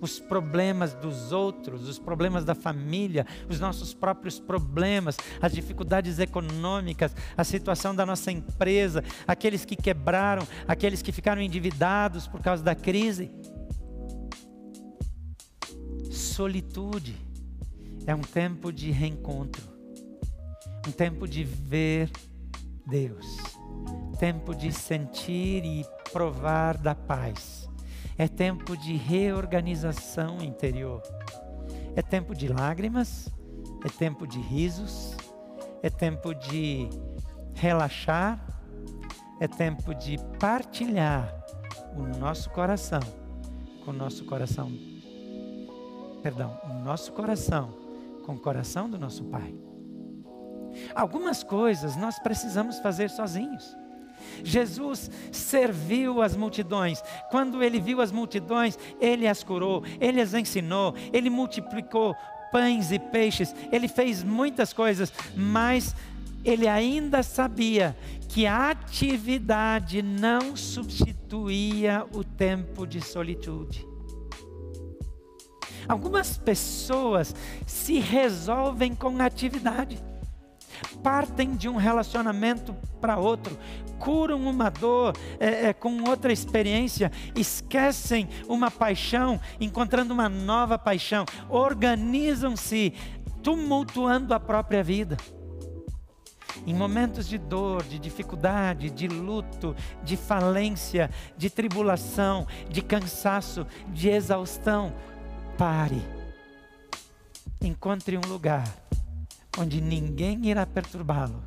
os 0.00 0.20
problemas 0.20 0.94
dos 0.94 1.32
outros, 1.32 1.88
os 1.88 1.98
problemas 1.98 2.44
da 2.44 2.54
família, 2.54 3.26
os 3.48 3.58
nossos 3.58 3.92
próprios 3.92 4.38
problemas, 4.38 5.16
as 5.42 5.52
dificuldades 5.52 6.20
econômicas, 6.20 7.14
a 7.36 7.42
situação 7.42 7.94
da 7.94 8.06
nossa 8.06 8.30
empresa, 8.30 9.02
aqueles 9.26 9.64
que 9.64 9.74
quebraram, 9.74 10.46
aqueles 10.68 11.02
que 11.02 11.10
ficaram 11.10 11.42
endividados 11.42 12.28
por 12.28 12.40
causa 12.40 12.62
da 12.62 12.74
crise 12.74 13.30
solitude. 16.40 17.14
É 18.06 18.14
um 18.14 18.22
tempo 18.22 18.72
de 18.72 18.90
reencontro, 18.90 19.62
um 20.88 20.90
tempo 20.90 21.28
de 21.28 21.44
ver 21.44 22.10
Deus, 22.86 23.26
tempo 24.18 24.54
de 24.54 24.72
sentir 24.72 25.62
e 25.66 25.84
provar 26.10 26.78
da 26.78 26.94
paz, 26.94 27.68
é 28.16 28.26
tempo 28.26 28.74
de 28.74 28.96
reorganização 28.96 30.40
interior, 30.40 31.02
é 31.94 32.00
tempo 32.00 32.34
de 32.34 32.48
lágrimas, 32.48 33.28
é 33.84 33.90
tempo 33.90 34.26
de 34.26 34.40
risos, 34.40 35.14
é 35.82 35.90
tempo 35.90 36.34
de 36.34 36.88
relaxar, 37.52 38.42
é 39.38 39.46
tempo 39.46 39.94
de 39.94 40.16
partilhar 40.38 41.44
o 41.94 42.18
nosso 42.18 42.48
coração 42.48 43.02
com 43.84 43.90
o 43.90 43.94
nosso 43.94 44.24
coração 44.24 44.89
perdão, 46.22 46.58
o 46.64 46.74
nosso 46.84 47.12
coração 47.12 47.74
com 48.24 48.34
o 48.34 48.38
coração 48.38 48.88
do 48.88 48.98
nosso 48.98 49.24
Pai. 49.24 49.54
Algumas 50.94 51.42
coisas 51.42 51.96
nós 51.96 52.18
precisamos 52.18 52.78
fazer 52.78 53.10
sozinhos. 53.10 53.76
Jesus 54.44 55.10
serviu 55.32 56.22
as 56.22 56.36
multidões. 56.36 57.02
Quando 57.30 57.62
ele 57.62 57.80
viu 57.80 58.00
as 58.00 58.12
multidões, 58.12 58.78
ele 59.00 59.26
as 59.26 59.42
curou, 59.42 59.82
ele 60.00 60.20
as 60.20 60.34
ensinou, 60.34 60.94
ele 61.12 61.30
multiplicou 61.30 62.14
pães 62.52 62.92
e 62.92 62.98
peixes, 62.98 63.54
ele 63.72 63.88
fez 63.88 64.22
muitas 64.22 64.72
coisas, 64.72 65.12
mas 65.36 65.94
ele 66.44 66.66
ainda 66.66 67.22
sabia 67.22 67.96
que 68.28 68.46
a 68.46 68.70
atividade 68.70 70.02
não 70.02 70.56
substituía 70.56 72.06
o 72.12 72.22
tempo 72.22 72.86
de 72.86 73.00
solitude. 73.00 73.89
Algumas 75.90 76.38
pessoas 76.38 77.34
se 77.66 77.98
resolvem 77.98 78.94
com 78.94 79.20
atividade, 79.20 80.00
partem 81.02 81.56
de 81.56 81.68
um 81.68 81.74
relacionamento 81.74 82.72
para 83.00 83.18
outro, 83.18 83.58
curam 83.98 84.40
uma 84.40 84.70
dor 84.70 85.16
é, 85.40 85.66
é, 85.66 85.72
com 85.72 86.08
outra 86.08 86.32
experiência, 86.32 87.10
esquecem 87.34 88.28
uma 88.46 88.70
paixão, 88.70 89.40
encontrando 89.60 90.14
uma 90.14 90.28
nova 90.28 90.78
paixão, 90.78 91.24
organizam-se, 91.48 92.94
tumultuando 93.42 94.32
a 94.32 94.38
própria 94.38 94.84
vida. 94.84 95.16
Em 96.64 96.74
momentos 96.74 97.26
de 97.26 97.36
dor, 97.36 97.82
de 97.82 97.98
dificuldade, 97.98 98.90
de 98.90 99.08
luto, 99.08 99.74
de 100.04 100.16
falência, 100.16 101.10
de 101.36 101.50
tribulação, 101.50 102.46
de 102.68 102.80
cansaço, 102.80 103.66
de 103.88 104.08
exaustão, 104.08 104.92
pare. 105.60 106.02
encontre 107.60 108.16
um 108.16 108.26
lugar 108.26 108.66
onde 109.58 109.78
ninguém 109.78 110.46
irá 110.46 110.64
perturbá-lo 110.64 111.44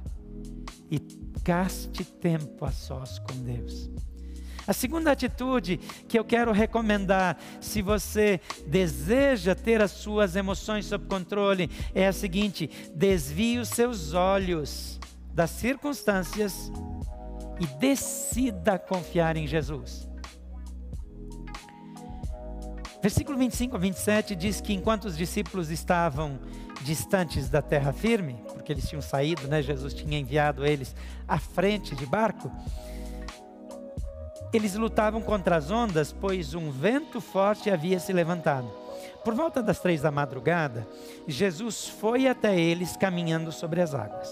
e 0.92 1.00
gaste 1.42 2.06
tempo 2.06 2.64
a 2.64 2.72
sós 2.72 3.18
com 3.18 3.34
Deus. 3.44 3.90
A 4.68 4.72
segunda 4.72 5.12
atitude 5.12 5.78
que 6.08 6.20
eu 6.20 6.24
quero 6.24 6.52
recomendar, 6.52 7.40
se 7.60 7.82
você 7.82 8.40
deseja 8.68 9.56
ter 9.56 9.82
as 9.82 9.90
suas 9.90 10.36
emoções 10.36 10.86
sob 10.86 11.08
controle, 11.08 11.68
é 11.96 12.06
a 12.08 12.14
seguinte: 12.14 12.70
desvie 12.94 13.58
os 13.58 13.70
seus 13.70 14.14
olhos 14.14 15.00
das 15.34 15.50
circunstâncias 15.50 16.72
e 17.60 17.66
decida 17.80 18.78
confiar 18.78 19.36
em 19.36 19.48
Jesus. 19.48 20.13
Versículo 23.04 23.38
25 23.38 23.76
a 23.76 23.80
27 23.80 24.34
diz 24.34 24.62
que 24.62 24.72
enquanto 24.72 25.04
os 25.04 25.18
discípulos 25.18 25.70
estavam 25.70 26.40
distantes 26.84 27.50
da 27.50 27.62
terra 27.62 27.92
firme, 27.92 28.42
porque 28.54 28.72
eles 28.72 28.88
tinham 28.88 29.02
saído, 29.02 29.46
né? 29.46 29.62
Jesus 29.62 29.94
tinha 29.94 30.18
enviado 30.18 30.66
eles 30.66 30.96
à 31.28 31.38
frente 31.38 31.98
de 31.98 32.06
barco. 32.06 32.50
Eles 34.54 34.76
lutavam 34.76 35.22
contra 35.22 35.58
as 35.58 35.70
ondas, 35.70 36.14
pois 36.14 36.56
um 36.56 36.72
vento 36.72 37.20
forte 37.20 37.70
havia 37.70 38.00
se 38.00 38.14
levantado. 38.14 38.72
Por 39.22 39.34
volta 39.34 39.62
das 39.62 39.82
três 39.82 40.02
da 40.02 40.10
madrugada, 40.10 40.88
Jesus 41.28 41.90
foi 41.90 42.26
até 42.26 42.58
eles 42.58 42.96
caminhando 42.96 43.52
sobre 43.52 43.82
as 43.82 43.94
águas. 43.94 44.30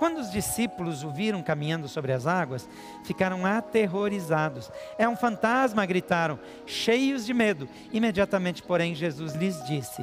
Quando 0.00 0.16
os 0.16 0.30
discípulos 0.30 1.04
o 1.04 1.10
viram 1.10 1.42
caminhando 1.42 1.86
sobre 1.86 2.10
as 2.10 2.26
águas, 2.26 2.66
ficaram 3.04 3.44
aterrorizados. 3.44 4.72
É 4.96 5.06
um 5.06 5.14
fantasma, 5.14 5.84
gritaram, 5.84 6.40
cheios 6.64 7.26
de 7.26 7.34
medo. 7.34 7.68
Imediatamente, 7.92 8.62
porém, 8.62 8.94
Jesus 8.94 9.34
lhes 9.34 9.62
disse: 9.66 10.02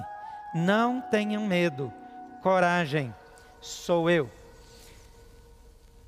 Não 0.53 1.01
tenham 1.01 1.47
medo, 1.47 1.91
coragem, 2.43 3.11
sou 3.59 4.07
eu. 4.07 4.29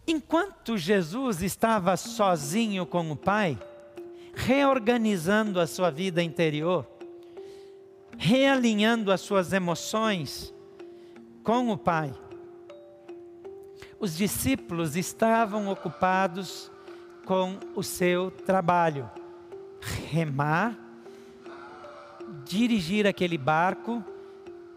Enquanto 0.06 0.78
Jesus 0.78 1.42
estava 1.42 1.98
sozinho 1.98 2.86
com 2.86 3.10
o 3.10 3.16
Pai, 3.16 3.58
reorganizando 4.36 5.60
a 5.60 5.66
sua 5.66 5.90
vida 5.90 6.22
interior, 6.22 6.86
realinhando 8.20 9.12
as 9.12 9.22
suas 9.22 9.52
emoções 9.52 10.54
com 11.44 11.72
o 11.72 11.78
Pai, 11.78 12.14
os 14.00 14.16
discípulos 14.16 14.96
estavam 14.96 15.68
ocupados 15.68 16.72
com 17.26 17.58
o 17.76 17.84
seu 17.84 18.32
trabalho, 18.32 19.10
remar, 20.10 20.78
dirigir 22.46 23.06
aquele 23.06 23.38
barco, 23.38 24.04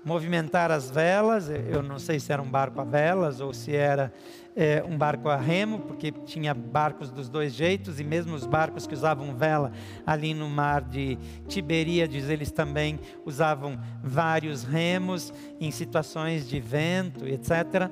movimentar 0.04 0.72
as 0.72 0.90
velas. 0.90 1.48
Eu 1.48 1.82
não 1.82 1.98
sei 1.98 2.18
se 2.18 2.32
era 2.32 2.42
um 2.42 2.50
barco 2.50 2.80
a 2.80 2.84
velas 2.84 3.40
ou 3.40 3.54
se 3.54 3.74
era 3.74 4.12
é, 4.56 4.84
um 4.86 4.98
barco 4.98 5.28
a 5.28 5.36
remo, 5.36 5.78
porque 5.78 6.10
tinha 6.10 6.52
barcos 6.52 7.10
dos 7.10 7.28
dois 7.28 7.54
jeitos, 7.54 8.00
e 8.00 8.04
mesmo 8.04 8.34
os 8.34 8.44
barcos 8.44 8.86
que 8.86 8.94
usavam 8.94 9.36
vela 9.36 9.72
ali 10.04 10.34
no 10.34 10.50
mar 10.50 10.82
de 10.82 11.16
Tiberíades, 11.46 12.28
eles 12.28 12.50
também 12.50 12.98
usavam 13.24 13.78
vários 14.02 14.64
remos 14.64 15.32
em 15.60 15.70
situações 15.70 16.48
de 16.48 16.58
vento, 16.58 17.26
etc 17.26 17.88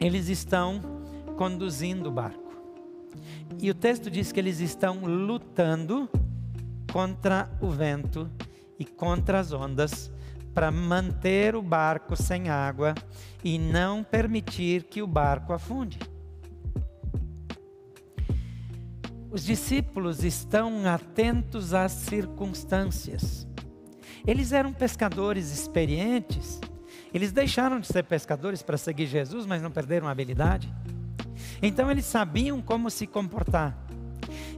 eles 0.00 0.28
estão 0.28 0.80
conduzindo 1.36 2.08
o 2.08 2.12
barco. 2.12 2.50
E 3.60 3.70
o 3.70 3.74
texto 3.74 4.10
diz 4.10 4.32
que 4.32 4.40
eles 4.40 4.58
estão 4.60 5.00
lutando 5.04 6.08
contra 6.90 7.50
o 7.60 7.68
vento 7.68 8.30
e 8.78 8.84
contra 8.84 9.40
as 9.40 9.52
ondas 9.52 10.10
para 10.54 10.70
manter 10.70 11.54
o 11.54 11.62
barco 11.62 12.16
sem 12.16 12.48
água 12.48 12.94
e 13.44 13.58
não 13.58 14.02
permitir 14.02 14.84
que 14.84 15.02
o 15.02 15.06
barco 15.06 15.52
afunde. 15.52 15.98
Os 19.30 19.44
discípulos 19.44 20.24
estão 20.24 20.86
atentos 20.88 21.72
às 21.72 21.92
circunstâncias. 21.92 23.46
Eles 24.26 24.52
eram 24.52 24.72
pescadores 24.72 25.52
experientes 25.52 26.60
eles 27.12 27.32
deixaram 27.32 27.80
de 27.80 27.86
ser 27.86 28.04
pescadores 28.04 28.62
para 28.62 28.76
seguir 28.76 29.06
Jesus, 29.06 29.46
mas 29.46 29.62
não 29.62 29.70
perderam 29.70 30.08
a 30.08 30.10
habilidade. 30.10 30.72
Então 31.62 31.90
eles 31.90 32.04
sabiam 32.04 32.60
como 32.60 32.90
se 32.90 33.06
comportar. 33.06 33.76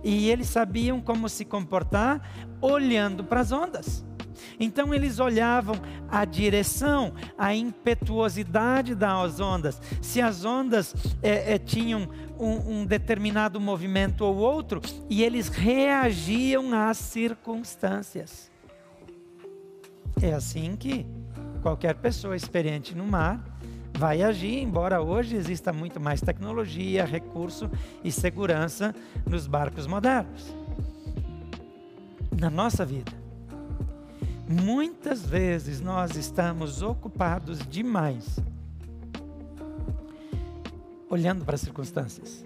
E 0.05 0.29
eles 0.29 0.49
sabiam 0.49 1.01
como 1.01 1.29
se 1.29 1.45
comportar 1.45 2.47
olhando 2.61 3.25
para 3.25 3.41
as 3.41 3.53
ondas. 3.53 4.05
Então 4.59 4.93
eles 4.93 5.19
olhavam 5.19 5.77
a 6.09 6.25
direção, 6.25 7.15
a 7.39 7.55
impetuosidade 7.55 8.95
das 8.95 9.41
ondas. 9.41 9.81
Se 10.01 10.21
as 10.21 10.45
ondas 10.45 10.95
é, 11.23 11.55
é, 11.55 11.59
tinham 11.59 12.09
um, 12.39 12.81
um 12.81 12.87
determinado 12.87 13.61
movimento 13.61 14.23
ou 14.23 14.37
outro, 14.37 14.81
e 15.09 15.23
eles 15.23 15.49
reagiam 15.49 16.75
às 16.75 16.99
circunstâncias. 16.99 18.51
É 20.21 20.35
assim 20.35 20.77
que 20.77 21.07
qualquer 21.63 21.95
pessoa 21.95 22.37
experiente 22.37 22.95
no 22.95 23.07
mar 23.07 23.41
vai 23.97 24.21
agir, 24.21 24.59
embora 24.59 25.01
hoje 25.01 25.37
exista 25.37 25.73
muito 25.73 26.01
mais 26.01 26.21
tecnologia, 26.21 27.05
recurso 27.05 27.71
e 28.03 28.11
segurança 28.11 28.95
nos 29.25 29.47
barcos 29.47 29.87
modernos. 29.87 30.55
Na 32.39 32.51
nossa 32.51 32.85
vida, 32.85 33.13
muitas 34.49 35.25
vezes 35.25 35.81
nós 35.81 36.17
estamos 36.17 36.83
ocupados 36.83 37.65
demais 37.69 38.41
olhando 41.09 41.45
para 41.45 41.55
as 41.55 41.61
circunstâncias, 41.61 42.45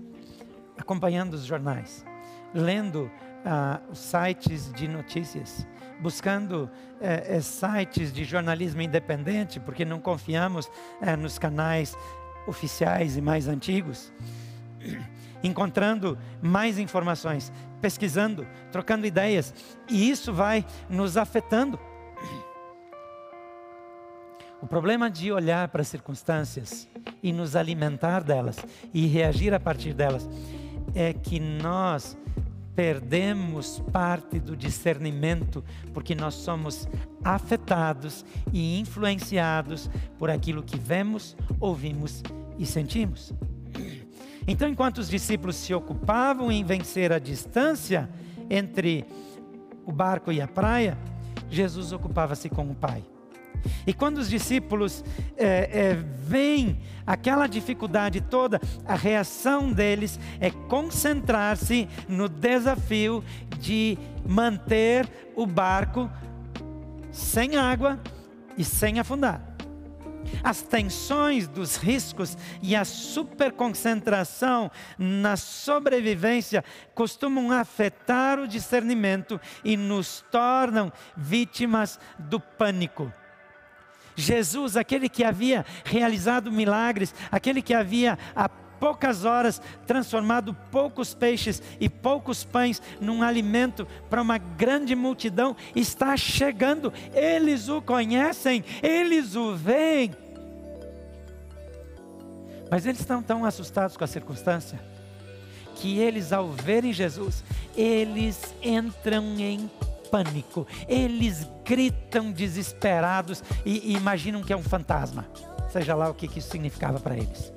acompanhando 0.76 1.35
os 1.35 1.44
jornais, 1.44 2.05
lendo 2.52 3.11
ah, 3.44 3.81
os 3.90 3.98
sites 3.98 4.72
de 4.72 4.88
notícias, 4.88 5.66
buscando 6.00 6.70
é, 7.00 7.37
é, 7.37 7.40
sites 7.40 8.12
de 8.12 8.24
jornalismo 8.24 8.82
independente, 8.82 9.61
porque 9.61 9.85
não 9.85 10.00
confiamos 10.00 10.70
é, 11.00 11.16
nos 11.16 11.38
canais 11.38 11.96
oficiais 12.46 13.16
e 13.16 13.20
mais 13.20 13.48
antigos, 13.48 14.12
encontrando 15.42 16.18
mais 16.40 16.78
informações, 16.78 17.52
pesquisando, 17.80 18.46
trocando 18.70 19.06
ideias, 19.06 19.54
e 19.88 20.11
isso 20.11 20.32
vai 20.32 20.64
nos 20.88 21.16
afetando. 21.16 21.78
O 24.59 24.66
problema 24.66 25.11
de 25.11 25.30
olhar 25.30 25.68
para 25.68 25.82
as 25.82 25.88
circunstâncias 25.88 26.88
e 27.22 27.30
nos 27.30 27.54
alimentar 27.54 28.24
delas 28.24 28.56
e 28.92 29.06
reagir 29.06 29.52
a 29.52 29.61
partir 29.61 29.92
delas 29.92 30.26
é 30.94 31.12
que 31.12 31.38
nós 31.38 32.16
perdemos 32.76 33.82
parte 33.90 34.38
do 34.38 34.54
discernimento 34.54 35.64
porque 35.94 36.14
nós 36.14 36.34
somos 36.34 36.86
afetados 37.24 38.24
e 38.52 38.78
influenciados 38.78 39.90
por 40.18 40.30
aquilo 40.30 40.62
que 40.62 40.78
vemos, 40.78 41.34
ouvimos 41.58 42.22
e 42.58 42.66
sentimos. 42.66 43.32
Então, 44.46 44.68
enquanto 44.68 44.98
os 44.98 45.08
discípulos 45.08 45.56
se 45.56 45.74
ocupavam 45.74 46.52
em 46.52 46.62
vencer 46.62 47.12
a 47.12 47.18
distância 47.18 48.08
entre 48.48 49.04
o 49.84 49.90
barco 49.90 50.30
e 50.30 50.40
a 50.40 50.46
praia, 50.46 50.96
Jesus 51.50 51.92
ocupava-se 51.92 52.48
com 52.48 52.70
o 52.70 52.74
Pai. 52.74 53.02
E 53.87 53.92
quando 53.92 54.18
os 54.18 54.29
discípulos 54.29 55.05
é, 55.37 55.46
é, 55.46 55.94
veem 55.94 56.79
aquela 57.07 57.46
dificuldade 57.46 58.20
toda, 58.20 58.61
a 58.85 58.94
reação 58.94 59.72
deles 59.72 60.18
é 60.40 60.50
concentrar-se 60.50 61.88
no 62.09 62.29
desafio 62.29 63.22
de 63.59 63.96
manter 64.26 65.09
o 65.35 65.46
barco 65.46 66.11
sem 67.11 67.57
água 67.57 68.00
e 68.59 68.64
sem 68.64 68.98
afundar. 68.98 69.57
As 70.42 70.62
tensões 70.62 71.48
dos 71.48 71.76
riscos 71.76 72.37
e 72.62 72.74
a 72.74 72.85
superconcentração 72.85 74.70
na 74.98 75.37
sobrevivência 75.37 76.64
costumam 76.94 77.52
afetar 77.52 78.38
o 78.38 78.48
discernimento 78.48 79.40
e 79.64 79.76
nos 79.76 80.24
tornam 80.31 80.92
vítimas 81.16 81.98
do 82.18 82.40
pânico. 82.40 83.12
Jesus, 84.16 84.76
aquele 84.76 85.09
que 85.09 85.22
havia 85.22 85.64
realizado 85.85 86.50
milagres, 86.50 87.14
aquele 87.31 87.61
que 87.61 87.74
havia 87.74 88.18
há 88.35 88.48
poucas 88.48 89.24
horas 89.24 89.61
transformado 89.87 90.55
poucos 90.70 91.14
peixes 91.14 91.62
e 91.79 91.88
poucos 91.88 92.44
pães 92.44 92.81
num 93.00 93.22
alimento 93.22 93.87
para 94.09 94.22
uma 94.22 94.38
grande 94.38 94.94
multidão, 94.94 95.57
está 95.74 96.16
chegando. 96.16 96.92
Eles 97.14 97.68
o 97.68 97.81
conhecem, 97.83 98.64
eles 98.83 99.37
o 99.37 99.55
veem. 99.55 100.14
Mas 102.70 102.85
eles 102.85 103.00
estão 103.00 103.22
tão 103.22 103.44
assustados 103.44 103.96
com 103.96 104.05
a 104.05 104.09
circunstância 104.09 104.81
que 105.76 105.98
eles, 105.98 106.33
ao 106.33 106.50
verem 106.50 106.92
Jesus, 106.92 107.44
eles 107.76 108.55
entram 108.62 109.38
em 109.38 109.70
pânico, 110.11 110.66
eles 110.88 111.47
gritam 111.64 112.33
desesperados 112.33 113.42
e, 113.64 113.92
e 113.92 113.97
imaginam 113.97 114.42
que 114.42 114.53
é 114.53 114.57
um 114.57 114.62
fantasma, 114.62 115.27
seja 115.71 115.95
lá 115.95 116.09
o 116.09 116.14
que, 116.14 116.29
que 116.29 116.38
isso 116.38 116.51
significava 116.51 117.01
para 117.01 117.16
eles. 117.16 117.53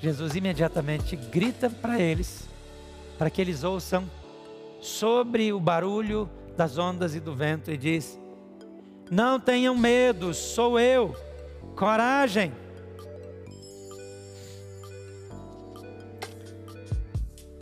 Jesus 0.00 0.34
imediatamente 0.34 1.16
grita 1.16 1.70
para 1.70 1.98
eles, 1.98 2.48
para 3.18 3.30
que 3.30 3.40
eles 3.40 3.64
ouçam 3.64 4.08
sobre 4.80 5.52
o 5.52 5.58
barulho 5.58 6.28
das 6.56 6.78
ondas 6.78 7.14
e 7.14 7.20
do 7.20 7.34
vento 7.34 7.70
e 7.70 7.76
diz: 7.76 8.18
Não 9.10 9.40
tenham 9.40 9.76
medo, 9.76 10.32
sou 10.32 10.78
eu, 10.78 11.14
coragem. 11.74 12.52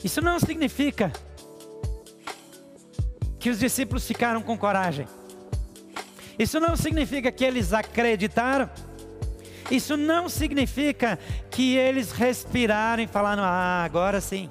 Isso 0.03 0.21
não 0.21 0.39
significa 0.39 1.11
que 3.45 3.51
os 3.51 3.59
discípulos 3.59 4.07
ficaram 4.07 4.41
com 4.41 4.57
coragem. 4.57 5.07
Isso 6.39 6.59
não 6.59 6.75
significa 6.75 7.31
que 7.31 7.45
eles 7.45 7.75
acreditaram. 7.75 8.71
Isso 9.71 9.99
não 9.99 10.31
significa 10.31 11.19
que 11.51 11.77
eles 11.77 12.11
respiraram 12.11 13.03
e 13.03 13.07
falaram: 13.07 13.43
Ah, 13.45 13.85
agora 13.85 14.19
sim. 14.19 14.49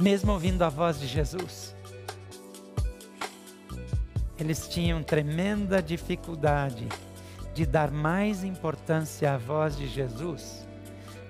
Mesmo 0.00 0.32
ouvindo 0.32 0.62
a 0.62 0.70
voz 0.70 0.98
de 0.98 1.06
Jesus, 1.06 1.76
eles 4.40 4.66
tinham 4.68 5.02
tremenda 5.02 5.82
dificuldade 5.82 6.88
de 7.52 7.66
dar 7.66 7.90
mais 7.90 8.42
importância 8.42 9.34
à 9.34 9.36
voz 9.36 9.76
de 9.76 9.86
Jesus 9.88 10.66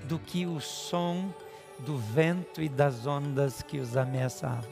do 0.04 0.20
que 0.20 0.46
o 0.46 0.60
som 0.60 1.34
do 1.80 1.96
vento 1.96 2.62
e 2.62 2.68
das 2.68 3.06
ondas 3.06 3.62
que 3.62 3.78
os 3.78 3.96
ameaçavam. 3.96 4.70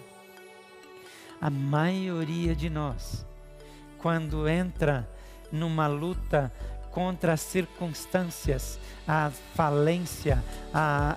A 1.41 1.51
maioria 1.51 2.55
de 2.55 2.69
nós, 2.69 3.25
quando 3.99 4.49
entra 4.49 5.09
numa 5.51 5.87
luta 5.87 6.53
contra 6.91 7.33
as 7.33 7.41
circunstâncias, 7.41 8.79
a 9.07 9.31
falência, 9.55 10.43
a 10.73 11.17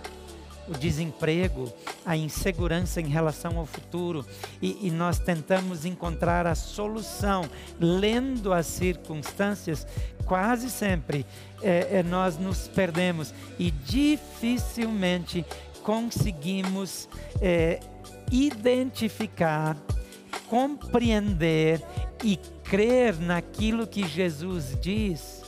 o 0.67 0.77
desemprego, 0.77 1.71
a 2.05 2.15
insegurança 2.15 3.01
em 3.01 3.07
relação 3.07 3.57
ao 3.57 3.65
futuro, 3.65 4.25
e, 4.61 4.87
e, 4.87 4.91
nós 4.91 5.19
tentamos 5.19 5.85
encontrar 5.85 6.47
a 6.47 6.55
solução 6.55 7.43
lendo 7.79 8.53
as 8.53 8.65
circunstâncias, 8.67 9.85
quase 10.25 10.69
sempre 10.69 11.25
é, 11.61 11.99
é, 11.99 12.03
nós 12.03 12.37
nos 12.37 12.67
perdemos 12.67 13.33
e 13.59 13.71
dificilmente 13.71 15.45
conseguimos 15.83 17.07
é, 17.41 17.79
identificar, 18.31 19.77
compreender 20.47 21.81
e 22.23 22.37
crer 22.63 23.19
naquilo 23.19 23.85
que 23.85 24.07
Jesus 24.07 24.77
diz 24.81 25.43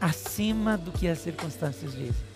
acima 0.00 0.78
do 0.78 0.92
que 0.92 1.08
as 1.08 1.18
circunstâncias 1.18 1.92
dizem. 1.92 2.30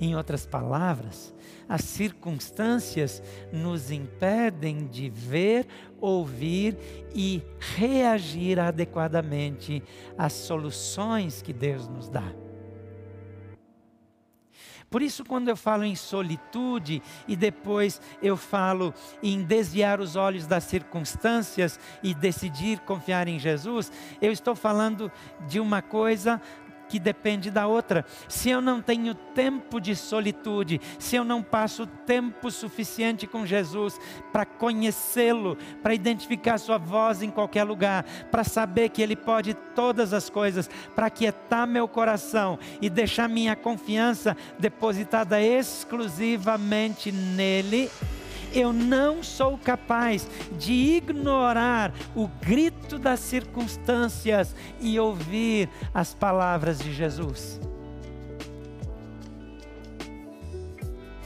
Em 0.00 0.16
outras 0.16 0.44
palavras, 0.44 1.32
as 1.68 1.82
circunstâncias 1.82 3.22
nos 3.52 3.90
impedem 3.90 4.86
de 4.86 5.08
ver, 5.08 5.66
ouvir 6.00 6.76
e 7.14 7.40
reagir 7.76 8.58
adequadamente 8.58 9.82
às 10.18 10.32
soluções 10.32 11.40
que 11.40 11.52
Deus 11.52 11.88
nos 11.88 12.08
dá. 12.08 12.43
Por 14.94 15.02
isso, 15.02 15.24
quando 15.24 15.48
eu 15.48 15.56
falo 15.56 15.82
em 15.82 15.96
solitude 15.96 17.02
e 17.26 17.34
depois 17.34 18.00
eu 18.22 18.36
falo 18.36 18.94
em 19.20 19.42
desviar 19.42 19.98
os 19.98 20.14
olhos 20.14 20.46
das 20.46 20.62
circunstâncias 20.62 21.80
e 22.00 22.14
decidir 22.14 22.78
confiar 22.78 23.26
em 23.26 23.36
Jesus, 23.36 23.90
eu 24.22 24.30
estou 24.30 24.54
falando 24.54 25.10
de 25.48 25.58
uma 25.58 25.82
coisa 25.82 26.40
que 26.94 27.00
depende 27.00 27.50
da 27.50 27.66
outra. 27.66 28.06
Se 28.28 28.50
eu 28.50 28.60
não 28.60 28.80
tenho 28.80 29.16
tempo 29.16 29.80
de 29.80 29.96
solitude, 29.96 30.80
se 30.96 31.16
eu 31.16 31.24
não 31.24 31.42
passo 31.42 31.88
tempo 31.88 32.52
suficiente 32.52 33.26
com 33.26 33.44
Jesus 33.44 33.98
para 34.32 34.46
conhecê-lo, 34.46 35.58
para 35.82 35.92
identificar 35.92 36.56
sua 36.56 36.78
voz 36.78 37.20
em 37.20 37.32
qualquer 37.32 37.64
lugar, 37.64 38.04
para 38.30 38.44
saber 38.44 38.90
que 38.90 39.02
ele 39.02 39.16
pode 39.16 39.54
todas 39.74 40.12
as 40.12 40.30
coisas, 40.30 40.70
para 40.94 41.10
quietar 41.10 41.66
meu 41.66 41.88
coração 41.88 42.60
e 42.80 42.88
deixar 42.88 43.28
minha 43.28 43.56
confiança 43.56 44.36
depositada 44.56 45.42
exclusivamente 45.42 47.10
nele, 47.10 47.90
eu 48.54 48.72
não 48.72 49.22
sou 49.22 49.58
capaz 49.58 50.28
de 50.56 50.72
ignorar 50.72 51.92
o 52.14 52.28
grito 52.28 52.98
das 52.98 53.20
circunstâncias 53.20 54.54
e 54.80 54.98
ouvir 54.98 55.68
as 55.92 56.14
palavras 56.14 56.78
de 56.78 56.92
Jesus. 56.92 57.60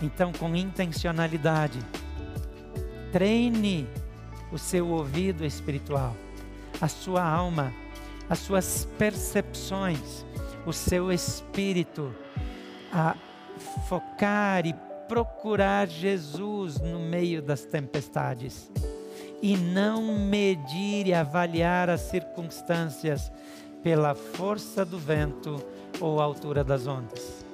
Então, 0.01 0.33
com 0.33 0.55
intencionalidade, 0.57 1.79
treine 3.13 3.87
o 4.51 4.59
seu 4.59 4.89
ouvido 4.89 5.45
espiritual, 5.45 6.17
a 6.81 6.89
sua 6.89 7.23
alma, 7.23 7.73
as 8.31 8.39
suas 8.39 8.89
percepções, 8.97 10.25
o 10.65 10.73
seu 10.73 11.13
espírito 11.13 12.15
a 12.93 13.17
focar 13.89 14.67
e 14.67 14.88
procurar 15.09 15.89
Jesus 15.89 16.79
no 16.81 16.99
meio 16.99 17.41
das 17.41 17.65
tempestades 17.65 18.71
e 19.41 19.57
não 19.57 20.19
medir 20.19 21.07
e 21.07 21.15
avaliar 21.15 21.89
as 21.89 22.03
circunstâncias 22.03 23.33
pela 23.83 24.15
força 24.15 24.85
do 24.85 24.99
vento 24.99 25.65
ou 26.01 26.21
altura 26.21 26.63
das 26.63 26.87
ondas. 26.87 27.45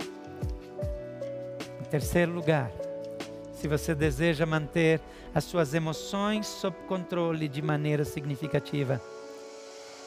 Em 1.80 1.84
terceiro 1.84 2.32
lugar, 2.32 2.70
se 3.52 3.68
você 3.68 3.94
deseja 3.94 4.44
manter 4.44 5.00
as 5.34 5.44
suas 5.44 5.74
emoções 5.74 6.46
sob 6.46 6.76
controle 6.88 7.48
de 7.48 7.62
maneira 7.62 8.04
significativa, 8.04 9.00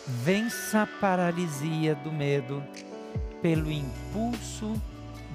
vença 0.06 0.84
a 0.84 0.88
paralisia 0.88 1.96
do 1.96 2.12
medo 2.12 2.64
pelo 3.42 3.72
impulso 3.72 4.74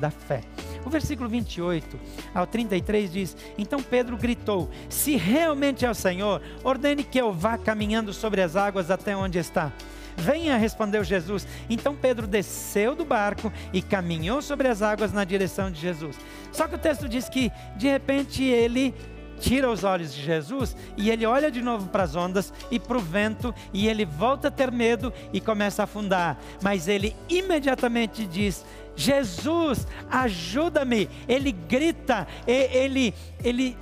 da 0.03 0.11
fé. 0.11 0.41
O 0.85 0.91
versículo 0.91 1.29
28 1.29 1.99
ao 2.35 2.45
33 2.45 3.13
diz: 3.13 3.37
Então 3.57 3.81
Pedro 3.81 4.17
gritou: 4.17 4.69
Se 4.91 5.17
realmente 5.17 5.87
é 5.87 5.91
o 5.91 5.95
Senhor, 5.95 6.43
ordene 6.65 7.05
que 7.05 7.19
eu 7.19 7.33
vá 7.33 7.57
caminhando 7.57 8.13
sobre 8.13 8.43
as 8.43 8.57
águas 8.57 8.91
até 8.91 9.17
onde 9.17 9.39
está. 9.39 9.73
Venha, 10.17 10.59
respondeu 10.59 11.03
Jesus. 11.05 11.47
Então 11.71 11.95
Pedro 11.95 12.27
desceu 12.27 12.95
do 12.95 13.05
barco 13.05 13.51
e 13.73 13.81
caminhou 13.81 14.43
sobre 14.43 14.69
as 14.69 14.83
águas 14.83 15.13
na 15.13 15.25
direção 15.25 15.71
de 15.71 15.81
Jesus. 15.81 16.19
Só 16.51 16.69
que 16.69 16.75
o 16.75 16.79
texto 16.79 17.09
diz 17.09 17.29
que, 17.29 17.51
de 17.77 17.89
repente, 17.89 18.43
ele 18.43 18.95
tira 19.43 19.69
os 19.69 19.83
olhos 19.83 20.15
de 20.15 20.23
Jesus 20.23 20.77
e 20.97 21.11
ele 21.11 21.27
olha 21.27 21.51
de 21.51 21.61
novo 21.61 21.89
para 21.89 22.05
as 22.05 22.15
ondas 22.15 22.53
e 22.71 22.79
para 22.79 22.97
o 22.97 23.01
vento 23.01 23.53
e 23.73 23.89
ele 23.89 24.07
volta 24.07 24.47
a 24.47 24.51
ter 24.51 24.71
medo 24.71 25.13
e 25.33 25.41
começa 25.41 25.83
a 25.83 25.85
afundar. 25.85 26.39
Mas 26.63 26.87
ele 26.87 27.15
imediatamente 27.29 28.25
diz: 28.25 28.65
Jesus, 28.95 29.87
ajuda-me. 30.09 31.11
Ele 31.29 31.51
grita, 31.51 32.27
ele, 32.47 33.13
ele 33.43 33.77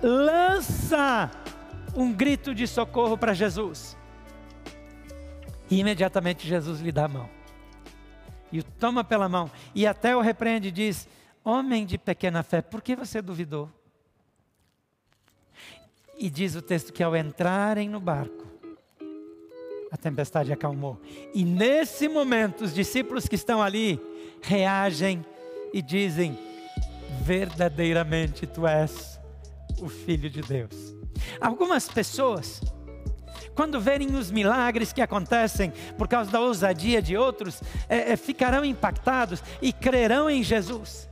lança 0.00 1.28
um 1.94 2.12
grito 2.12 2.54
de 2.54 2.68
socorro 2.68 3.18
para 3.18 3.34
Jesus. 3.34 3.96
E 5.68 5.80
imediatamente 5.80 6.46
Jesus 6.46 6.80
lhe 6.80 6.92
dá 6.92 7.06
a 7.06 7.08
mão. 7.08 7.28
E 8.52 8.60
o 8.60 8.62
toma 8.62 9.02
pela 9.02 9.28
mão. 9.28 9.50
E 9.74 9.88
até 9.88 10.16
o 10.16 10.20
repreende 10.20 10.68
e 10.68 10.72
diz: 10.72 11.08
Homem 11.44 11.84
de 11.84 11.98
pequena 11.98 12.44
fé, 12.44 12.62
por 12.62 12.80
que 12.80 12.94
você 12.94 13.20
duvidou? 13.20 13.79
E 16.20 16.28
diz 16.28 16.54
o 16.54 16.60
texto 16.60 16.92
que 16.92 17.02
ao 17.02 17.16
entrarem 17.16 17.88
no 17.88 17.98
barco, 17.98 18.46
a 19.90 19.96
tempestade 19.96 20.52
acalmou. 20.52 21.00
E 21.34 21.42
nesse 21.46 22.08
momento, 22.08 22.62
os 22.62 22.74
discípulos 22.74 23.26
que 23.26 23.36
estão 23.36 23.62
ali 23.62 23.98
reagem 24.42 25.24
e 25.72 25.80
dizem: 25.80 26.38
verdadeiramente 27.22 28.46
tu 28.46 28.66
és 28.66 29.18
o 29.80 29.88
Filho 29.88 30.28
de 30.28 30.42
Deus. 30.42 30.94
Algumas 31.40 31.88
pessoas, 31.88 32.60
quando 33.54 33.80
verem 33.80 34.14
os 34.14 34.30
milagres 34.30 34.92
que 34.92 35.00
acontecem 35.00 35.72
por 35.96 36.06
causa 36.06 36.30
da 36.30 36.40
ousadia 36.40 37.00
de 37.00 37.16
outros, 37.16 37.62
é, 37.88 38.12
é, 38.12 38.16
ficarão 38.16 38.62
impactados 38.62 39.42
e 39.62 39.72
crerão 39.72 40.28
em 40.28 40.42
Jesus. 40.42 41.08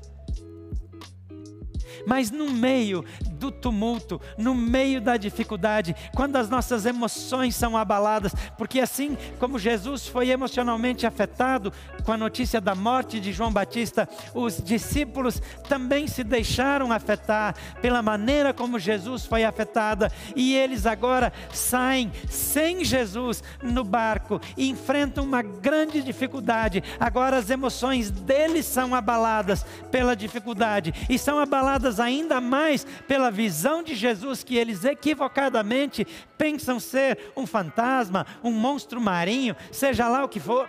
Mas 2.06 2.30
no 2.30 2.50
meio 2.50 3.04
do 3.38 3.50
tumulto, 3.50 4.20
no 4.36 4.54
meio 4.54 5.00
da 5.00 5.16
dificuldade, 5.16 5.94
quando 6.14 6.36
as 6.36 6.50
nossas 6.50 6.84
emoções 6.84 7.54
são 7.54 7.76
abaladas, 7.76 8.34
porque 8.56 8.80
assim 8.80 9.16
como 9.38 9.58
Jesus 9.58 10.06
foi 10.06 10.30
emocionalmente 10.30 11.06
afetado 11.06 11.72
com 12.04 12.12
a 12.12 12.16
notícia 12.16 12.60
da 12.60 12.74
morte 12.74 13.20
de 13.20 13.32
João 13.32 13.52
Batista, 13.52 14.08
os 14.34 14.62
discípulos 14.62 15.40
também 15.68 16.06
se 16.06 16.24
deixaram 16.24 16.92
afetar 16.92 17.54
pela 17.80 18.02
maneira 18.02 18.52
como 18.52 18.78
Jesus 18.78 19.24
foi 19.24 19.44
afetada, 19.44 20.10
e 20.34 20.54
eles 20.54 20.86
agora 20.86 21.32
saem 21.52 22.10
sem 22.28 22.84
Jesus 22.84 23.42
no 23.62 23.84
barco 23.84 24.40
e 24.56 24.68
enfrentam 24.68 25.24
uma 25.24 25.42
grande 25.42 26.02
dificuldade. 26.02 26.82
Agora 26.98 27.36
as 27.36 27.50
emoções 27.50 28.10
deles 28.10 28.66
são 28.66 28.94
abaladas 28.94 29.64
pela 29.90 30.16
dificuldade 30.16 30.92
e 31.08 31.18
são 31.18 31.38
abaladas 31.38 32.00
ainda 32.00 32.40
mais 32.40 32.86
pela 33.06 33.27
visão 33.30 33.82
de 33.82 33.94
Jesus 33.94 34.42
que 34.42 34.56
eles 34.56 34.84
equivocadamente 34.84 36.06
pensam 36.36 36.78
ser 36.80 37.32
um 37.36 37.46
fantasma, 37.46 38.26
um 38.42 38.50
monstro 38.50 39.00
marinho, 39.00 39.56
seja 39.70 40.08
lá 40.08 40.24
o 40.24 40.28
que 40.28 40.40
for. 40.40 40.68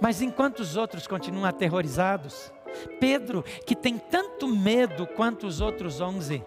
Mas 0.00 0.22
enquanto 0.22 0.60
os 0.60 0.76
outros 0.76 1.06
continuam 1.06 1.44
aterrorizados, 1.44 2.52
Pedro, 2.98 3.44
que 3.66 3.74
tem 3.74 3.98
tanto 3.98 4.46
medo 4.46 5.06
quanto 5.06 5.46
os 5.46 5.60
outros 5.60 6.00
onze, 6.00 6.44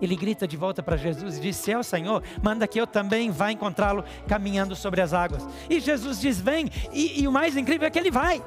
ele 0.00 0.16
grita 0.16 0.48
de 0.48 0.56
volta 0.56 0.82
para 0.82 0.96
Jesus 0.96 1.38
e 1.38 1.40
diz: 1.40 1.56
Se 1.56 1.70
é 1.70 1.78
o 1.78 1.82
Senhor, 1.84 2.22
manda 2.42 2.66
que 2.66 2.80
eu 2.80 2.86
também 2.86 3.30
vá 3.30 3.52
encontrá-lo 3.52 4.04
caminhando 4.26 4.74
sobre 4.74 5.00
as 5.00 5.12
águas. 5.12 5.46
E 5.70 5.78
Jesus 5.78 6.20
diz: 6.20 6.40
Vem, 6.40 6.68
e, 6.92 7.22
e 7.22 7.28
o 7.28 7.32
mais 7.32 7.56
incrível 7.56 7.86
é 7.86 7.90
que 7.90 7.98
ele 7.98 8.10
vai. 8.10 8.42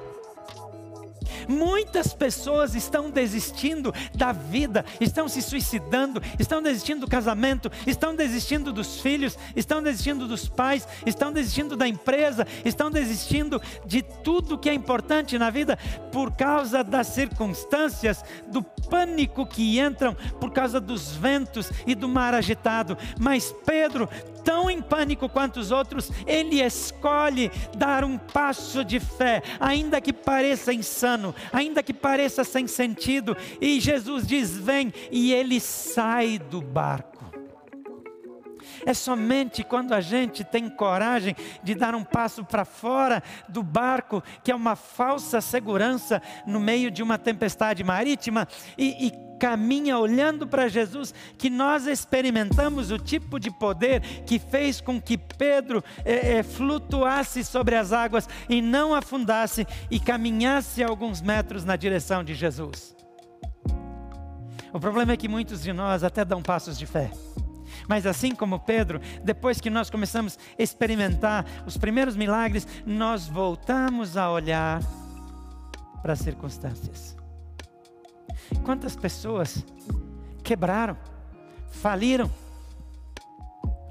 Muitas 1.48 2.14
pessoas 2.14 2.76
estão 2.76 3.10
desistindo 3.10 3.94
da 4.14 4.32
vida, 4.32 4.86
estão 5.00 5.28
se 5.28 5.42
suicidando, 5.42 6.22
estão 6.40 6.62
desistindo 6.62 7.02
do 7.02 7.08
casamento, 7.08 7.72
estão 7.86 8.16
desistindo 8.16 8.72
dos 8.72 9.00
filhos, 9.02 9.38
estão 9.56 9.82
desistindo 9.82 10.28
dos 10.28 10.48
pais, 10.48 10.88
estão 11.06 11.32
desistindo 11.32 11.76
da 11.76 11.88
empresa, 11.88 12.48
estão 12.64 12.90
desistindo 12.90 13.62
de 13.86 14.02
tudo 14.02 14.58
que 14.58 14.70
é 14.70 14.74
importante 14.74 15.38
na 15.38 15.50
vida 15.50 15.78
por 16.12 16.32
causa 16.36 16.84
das 16.84 17.08
circunstâncias, 17.08 18.24
do 18.48 18.64
pânico 18.64 19.46
que 19.46 19.80
entram 19.80 20.16
por 20.40 20.52
causa 20.52 20.80
dos 20.80 21.16
ventos 21.16 21.72
e 21.86 21.96
do 21.96 22.08
mar 22.08 22.34
agitado. 22.34 22.98
Mas 23.20 23.54
Pedro, 23.66 24.10
tão 24.46 24.70
em 24.70 24.80
pânico 24.80 25.28
quanto 25.28 25.60
os 25.60 25.72
outros, 25.72 26.12
ele 26.28 26.62
escolhe 26.62 27.52
dar 27.76 28.04
um 28.04 28.18
passo 28.18 28.86
de 28.86 29.00
fé, 29.00 29.42
ainda 29.60 30.00
que 30.00 30.14
pareça 30.14 30.72
insano, 30.72 31.34
ainda 31.52 31.82
que 31.82 31.94
pareça 31.94 32.44
sem 32.44 32.68
sentido, 32.68 33.36
e 33.60 33.80
Jesus 33.80 34.26
diz: 34.26 34.56
Vem, 34.56 34.94
e 35.12 35.34
ele 35.34 35.60
sai 35.60 36.38
do 36.38 36.62
barco. 36.62 37.16
É 38.86 38.94
somente 38.94 39.64
quando 39.64 39.94
a 39.94 40.02
gente 40.02 40.44
tem 40.44 40.70
coragem 40.70 41.36
de 41.64 41.74
dar 41.74 41.96
um 41.96 42.04
passo 42.04 42.44
para 42.44 42.64
fora 42.64 43.24
do 43.50 43.64
barco, 43.64 44.24
que 44.44 44.52
é 44.52 44.56
uma 44.56 44.76
falsa 44.76 45.42
segurança 45.42 46.22
no 46.46 46.60
meio 46.60 46.92
de 46.92 47.02
uma 47.02 47.18
tempestade 47.18 47.84
marítima, 47.84 48.48
e, 48.78 49.08
e 49.08 49.25
caminha 49.40 49.98
olhando 49.98 50.48
para 50.48 50.68
Jesus, 50.68 51.14
que 51.38 51.50
nós 51.50 51.88
experimentamos 51.88 52.92
o 52.92 52.98
tipo 52.98 53.40
de 53.40 53.52
poder 53.52 54.02
que 54.26 54.40
fez 54.40 54.82
com 54.82 55.02
que 55.02 55.18
Pedro 55.18 55.84
é, 56.04 56.38
é, 56.38 56.44
flutuasse 56.44 57.44
sobre 57.44 57.76
as 57.76 57.92
águas 57.92 58.28
e 58.50 58.62
não 58.62 58.94
afundasse 58.94 59.68
e 59.90 60.00
caminhasse 60.00 60.84
alguns 60.84 61.22
metros 61.22 61.64
na 61.64 61.76
direção 61.76 62.24
de 62.24 62.34
Jesus. 62.34 62.96
O 64.74 64.80
problema 64.80 65.14
é 65.14 65.18
que 65.18 65.30
muitos 65.30 65.62
de 65.62 65.72
nós 65.72 66.04
até 66.04 66.26
dão 66.26 66.42
passos 66.42 66.78
de 66.78 66.86
fé. 66.86 67.10
Mas 67.88 68.06
assim 68.06 68.34
como 68.34 68.60
Pedro, 68.60 69.00
depois 69.24 69.62
que 69.62 69.70
nós 69.70 69.90
começamos 69.90 70.38
a 70.58 70.62
experimentar 70.62 71.46
os 71.66 71.78
primeiros 71.78 72.16
milagres, 72.16 72.68
nós 72.86 73.28
voltamos 73.28 74.18
a 74.18 74.30
olhar 74.32 74.82
para 76.02 76.14
as 76.14 76.20
circunstâncias. 76.20 77.16
Quantas 78.64 78.96
pessoas 78.96 79.66
quebraram, 80.44 80.98
faliram, 81.70 82.30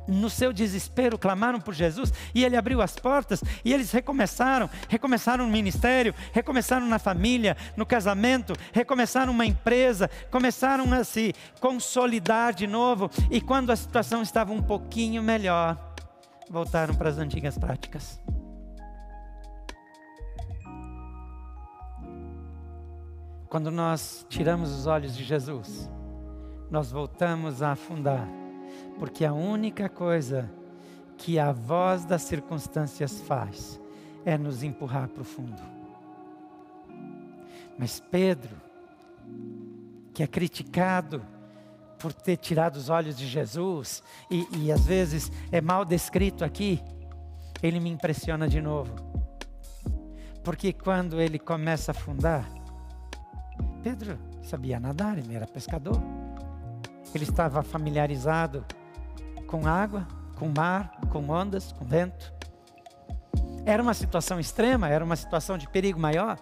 no 0.06 0.28
seu 0.28 0.52
desespero 0.52 1.18
clamaram 1.18 1.60
por 1.60 1.74
Jesus 1.74 2.12
e 2.34 2.44
ele 2.44 2.56
abriu 2.56 2.82
as 2.82 2.94
portas 2.96 3.42
e 3.64 3.72
eles 3.72 3.90
recomeçaram, 3.90 4.68
recomeçaram 4.88 5.46
no 5.46 5.52
ministério, 5.52 6.14
recomeçaram 6.32 6.86
na 6.86 6.98
família, 6.98 7.56
no 7.76 7.86
casamento, 7.86 8.54
recomeçaram 8.72 9.32
uma 9.32 9.46
empresa, 9.46 10.10
começaram 10.30 10.92
a 10.92 11.04
se 11.04 11.34
consolidar 11.60 12.52
de 12.52 12.66
novo 12.66 13.10
e 13.30 13.40
quando 13.40 13.70
a 13.70 13.76
situação 13.76 14.22
estava 14.22 14.52
um 14.52 14.62
pouquinho 14.62 15.22
melhor, 15.22 15.94
voltaram 16.50 16.94
para 16.94 17.08
as 17.08 17.18
antigas 17.18 17.56
práticas. 17.56 18.20
Quando 23.54 23.70
nós 23.70 24.26
tiramos 24.28 24.72
os 24.72 24.88
olhos 24.88 25.16
de 25.16 25.22
Jesus, 25.22 25.88
nós 26.68 26.90
voltamos 26.90 27.62
a 27.62 27.70
afundar, 27.70 28.28
porque 28.98 29.24
a 29.24 29.32
única 29.32 29.88
coisa 29.88 30.50
que 31.16 31.38
a 31.38 31.52
voz 31.52 32.04
das 32.04 32.22
circunstâncias 32.22 33.20
faz 33.20 33.80
é 34.24 34.36
nos 34.36 34.64
empurrar 34.64 35.06
para 35.08 35.20
o 35.20 35.24
fundo. 35.24 35.62
Mas 37.78 38.00
Pedro, 38.00 38.56
que 40.12 40.24
é 40.24 40.26
criticado 40.26 41.24
por 41.96 42.12
ter 42.12 42.38
tirado 42.38 42.74
os 42.74 42.88
olhos 42.88 43.16
de 43.16 43.28
Jesus, 43.28 44.02
e, 44.28 44.48
e 44.64 44.72
às 44.72 44.84
vezes 44.84 45.30
é 45.52 45.60
mal 45.60 45.84
descrito 45.84 46.44
aqui, 46.44 46.82
ele 47.62 47.78
me 47.78 47.90
impressiona 47.90 48.48
de 48.48 48.60
novo. 48.60 48.92
Porque 50.42 50.72
quando 50.72 51.20
ele 51.20 51.38
começa 51.38 51.92
a 51.92 51.94
afundar, 51.94 52.63
Pedro 53.84 54.18
sabia 54.42 54.80
nadar, 54.80 55.18
ele 55.18 55.34
era 55.34 55.46
pescador. 55.46 56.00
Ele 57.14 57.24
estava 57.24 57.62
familiarizado 57.62 58.64
com 59.46 59.66
água, 59.66 60.08
com 60.36 60.48
mar, 60.48 60.98
com 61.12 61.28
ondas, 61.28 61.70
com 61.70 61.84
vento. 61.84 62.32
Era 63.66 63.82
uma 63.82 63.92
situação 63.92 64.40
extrema, 64.40 64.88
era 64.88 65.04
uma 65.04 65.16
situação 65.16 65.58
de 65.58 65.68
perigo 65.68 66.00
maior. 66.00 66.38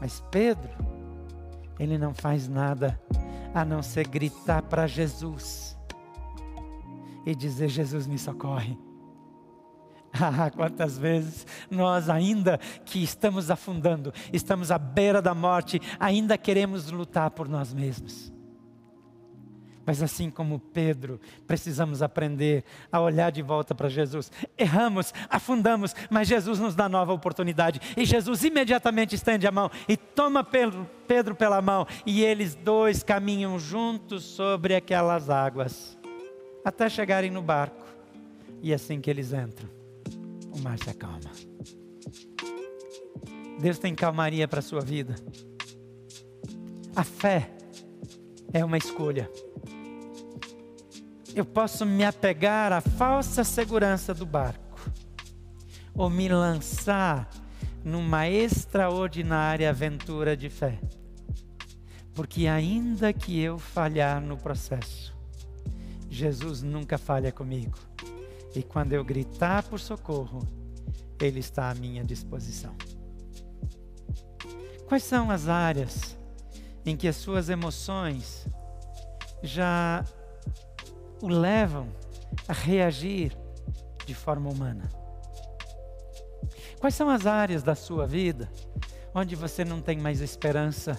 Mas 0.00 0.20
Pedro, 0.28 0.68
ele 1.78 1.96
não 1.96 2.12
faz 2.12 2.48
nada 2.48 3.00
a 3.54 3.64
não 3.64 3.80
ser 3.80 4.08
gritar 4.08 4.62
para 4.62 4.88
Jesus 4.88 5.78
e 7.24 7.32
dizer: 7.32 7.68
Jesus 7.68 8.08
me 8.08 8.18
socorre. 8.18 8.76
Ah, 10.12 10.50
quantas 10.50 10.98
vezes 10.98 11.46
nós, 11.70 12.08
ainda 12.08 12.58
que 12.84 13.02
estamos 13.02 13.50
afundando, 13.50 14.12
estamos 14.32 14.70
à 14.70 14.78
beira 14.78 15.20
da 15.20 15.34
morte, 15.34 15.80
ainda 15.98 16.38
queremos 16.38 16.90
lutar 16.90 17.30
por 17.30 17.48
nós 17.48 17.72
mesmos. 17.74 18.32
Mas 19.88 20.02
assim 20.02 20.28
como 20.28 20.58
Pedro, 20.58 21.18
precisamos 21.46 22.02
aprender 22.02 22.62
a 22.92 23.00
olhar 23.00 23.32
de 23.32 23.40
volta 23.40 23.74
para 23.74 23.88
Jesus. 23.88 24.30
Erramos, 24.58 25.14
afundamos, 25.30 25.94
mas 26.10 26.28
Jesus 26.28 26.58
nos 26.58 26.74
dá 26.74 26.90
nova 26.90 27.14
oportunidade. 27.14 27.80
E 27.96 28.04
Jesus 28.04 28.44
imediatamente 28.44 29.14
estende 29.14 29.46
a 29.46 29.50
mão 29.50 29.70
e 29.88 29.96
toma 29.96 30.44
Pedro, 30.44 31.34
pela 31.34 31.62
mão. 31.62 31.86
E 32.04 32.22
eles 32.22 32.54
dois 32.54 33.02
caminham 33.02 33.58
juntos 33.58 34.24
sobre 34.24 34.74
aquelas 34.74 35.30
águas, 35.30 35.96
até 36.62 36.86
chegarem 36.90 37.30
no 37.30 37.40
barco. 37.40 37.86
E 38.62 38.72
é 38.72 38.74
assim 38.74 39.00
que 39.00 39.08
eles 39.08 39.32
entram 39.32 39.77
se 40.76 40.90
acalma. 40.90 41.30
Deus 43.60 43.78
tem 43.78 43.94
calmaria 43.94 44.46
para 44.46 44.60
a 44.60 44.62
sua 44.62 44.80
vida. 44.80 45.14
A 46.94 47.04
fé 47.04 47.50
é 48.52 48.64
uma 48.64 48.78
escolha. 48.78 49.30
Eu 51.34 51.44
posso 51.44 51.84
me 51.84 52.04
apegar 52.04 52.72
à 52.72 52.80
falsa 52.80 53.44
segurança 53.44 54.12
do 54.14 54.26
barco, 54.26 54.80
ou 55.94 56.08
me 56.08 56.28
lançar 56.28 57.28
numa 57.84 58.28
extraordinária 58.28 59.70
aventura 59.70 60.36
de 60.36 60.48
fé. 60.48 60.80
Porque, 62.14 62.48
ainda 62.48 63.12
que 63.12 63.40
eu 63.40 63.58
falhar 63.58 64.20
no 64.20 64.36
processo, 64.36 65.16
Jesus 66.10 66.62
nunca 66.62 66.98
falha 66.98 67.30
comigo. 67.30 67.78
E 68.54 68.62
quando 68.62 68.92
eu 68.92 69.04
gritar 69.04 69.62
por 69.64 69.78
socorro, 69.78 70.40
Ele 71.20 71.40
está 71.40 71.70
à 71.70 71.74
minha 71.74 72.04
disposição. 72.04 72.74
Quais 74.86 75.02
são 75.02 75.30
as 75.30 75.48
áreas 75.48 76.16
em 76.84 76.96
que 76.96 77.06
as 77.06 77.16
suas 77.16 77.48
emoções 77.50 78.46
já 79.42 80.04
o 81.20 81.28
levam 81.28 81.88
a 82.46 82.52
reagir 82.52 83.36
de 84.06 84.14
forma 84.14 84.48
humana? 84.50 84.88
Quais 86.80 86.94
são 86.94 87.10
as 87.10 87.26
áreas 87.26 87.62
da 87.62 87.74
sua 87.74 88.06
vida 88.06 88.50
onde 89.14 89.34
você 89.34 89.64
não 89.64 89.80
tem 89.80 89.98
mais 89.98 90.20
esperança 90.20 90.96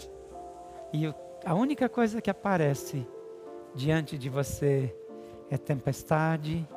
E 0.94 1.06
a 1.46 1.54
única 1.54 1.88
coisa 1.88 2.22
que 2.22 2.30
aparece 2.30 3.08
diante 3.76 4.18
de 4.18 4.30
você 4.30 4.94
é 5.50 5.58
tempestade, 5.58 6.68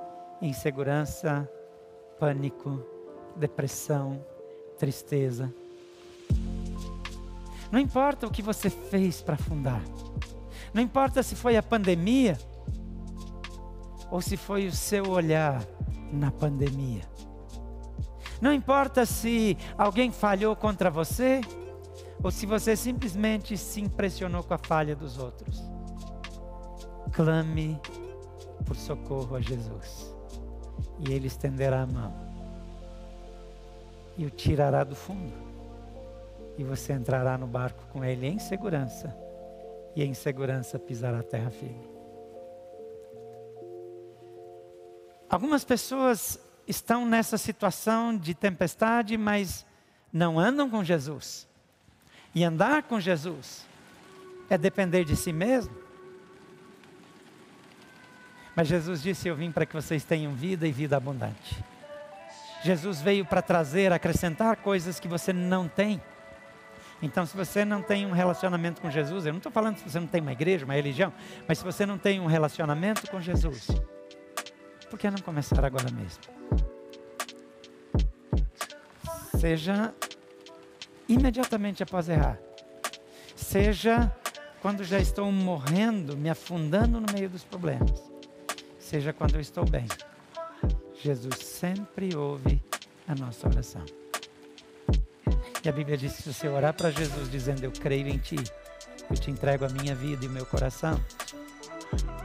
insegurança, 0.42 1.48
pânico, 2.18 2.84
depressão, 3.36 4.24
tristeza. 4.76 5.52
Não 7.70 7.78
importa 7.78 8.26
o 8.26 8.30
que 8.30 8.42
você 8.42 8.68
fez 8.68 9.22
para 9.22 9.36
fundar. 9.36 9.82
Não 10.74 10.82
importa 10.82 11.22
se 11.22 11.36
foi 11.36 11.56
a 11.56 11.62
pandemia 11.62 12.36
ou 14.10 14.20
se 14.20 14.36
foi 14.36 14.66
o 14.66 14.72
seu 14.72 15.08
olhar 15.10 15.64
na 16.12 16.30
pandemia. 16.30 17.02
Não 18.40 18.52
importa 18.52 19.06
se 19.06 19.56
alguém 19.78 20.10
falhou 20.10 20.56
contra 20.56 20.90
você 20.90 21.40
ou 22.22 22.30
se 22.30 22.44
você 22.44 22.76
simplesmente 22.76 23.56
se 23.56 23.80
impressionou 23.80 24.42
com 24.42 24.54
a 24.54 24.58
falha 24.58 24.96
dos 24.96 25.16
outros. 25.16 25.62
Clame 27.12 27.80
por 28.64 28.76
socorro 28.76 29.36
a 29.36 29.40
Jesus 29.40 30.11
e 31.06 31.12
Ele 31.12 31.26
estenderá 31.26 31.82
a 31.82 31.86
mão 31.86 32.12
e 34.16 34.26
o 34.26 34.30
tirará 34.30 34.84
do 34.84 34.94
fundo. 34.94 35.32
E 36.58 36.64
você 36.64 36.92
entrará 36.92 37.38
no 37.38 37.46
barco 37.46 37.84
com 37.92 38.04
Ele 38.04 38.26
em 38.26 38.38
segurança 38.38 39.16
e 39.96 40.04
em 40.04 40.14
segurança 40.14 40.78
pisará 40.78 41.20
a 41.20 41.22
terra 41.22 41.50
firme. 41.50 41.90
Algumas 45.28 45.64
pessoas 45.64 46.38
estão 46.66 47.06
nessa 47.06 47.38
situação 47.38 48.16
de 48.16 48.34
tempestade, 48.34 49.16
mas 49.16 49.64
não 50.12 50.38
andam 50.38 50.68
com 50.68 50.84
Jesus. 50.84 51.48
E 52.34 52.44
andar 52.44 52.82
com 52.82 53.00
Jesus 53.00 53.66
é 54.50 54.58
depender 54.58 55.04
de 55.04 55.16
si 55.16 55.32
mesmo. 55.32 55.81
Mas 58.54 58.68
Jesus 58.68 59.02
disse: 59.02 59.28
Eu 59.28 59.36
vim 59.36 59.50
para 59.50 59.66
que 59.66 59.74
vocês 59.74 60.04
tenham 60.04 60.32
vida 60.32 60.66
e 60.66 60.72
vida 60.72 60.96
abundante. 60.96 61.62
Jesus 62.62 63.00
veio 63.00 63.24
para 63.24 63.42
trazer, 63.42 63.92
acrescentar 63.92 64.56
coisas 64.56 65.00
que 65.00 65.08
você 65.08 65.32
não 65.32 65.66
tem. 65.66 66.00
Então, 67.02 67.26
se 67.26 67.36
você 67.36 67.64
não 67.64 67.82
tem 67.82 68.06
um 68.06 68.12
relacionamento 68.12 68.80
com 68.80 68.88
Jesus, 68.88 69.26
eu 69.26 69.32
não 69.32 69.38
estou 69.38 69.50
falando 69.50 69.78
se 69.78 69.82
você 69.82 69.98
não 69.98 70.06
tem 70.06 70.20
uma 70.20 70.30
igreja, 70.30 70.64
uma 70.64 70.74
religião, 70.74 71.12
mas 71.48 71.58
se 71.58 71.64
você 71.64 71.84
não 71.84 71.98
tem 71.98 72.20
um 72.20 72.26
relacionamento 72.26 73.10
com 73.10 73.20
Jesus, 73.20 73.66
por 74.88 74.96
que 74.96 75.10
não 75.10 75.18
começar 75.18 75.64
agora 75.64 75.88
mesmo? 75.90 76.22
Seja 79.40 79.92
imediatamente 81.08 81.82
após 81.82 82.08
errar. 82.08 82.38
Seja 83.34 84.14
quando 84.60 84.84
já 84.84 85.00
estou 85.00 85.32
morrendo, 85.32 86.16
me 86.16 86.30
afundando 86.30 87.00
no 87.00 87.12
meio 87.12 87.28
dos 87.28 87.42
problemas. 87.42 88.11
Seja 88.92 89.10
quando 89.10 89.36
eu 89.36 89.40
estou 89.40 89.64
bem. 89.64 89.86
Jesus 91.02 91.36
sempre 91.38 92.14
ouve 92.14 92.62
a 93.08 93.14
nossa 93.14 93.48
oração. 93.48 93.82
E 95.64 95.68
a 95.70 95.72
Bíblia 95.72 95.96
diz 95.96 96.12
que 96.12 96.24
se 96.24 96.34
você 96.34 96.46
orar 96.46 96.74
para 96.74 96.90
Jesus 96.90 97.30
dizendo 97.30 97.64
eu 97.64 97.72
creio 97.72 98.06
em 98.06 98.18
ti, 98.18 98.36
eu 99.08 99.16
te 99.16 99.30
entrego 99.30 99.64
a 99.64 99.68
minha 99.70 99.94
vida 99.94 100.26
e 100.26 100.28
o 100.28 100.30
meu 100.30 100.44
coração, 100.44 101.02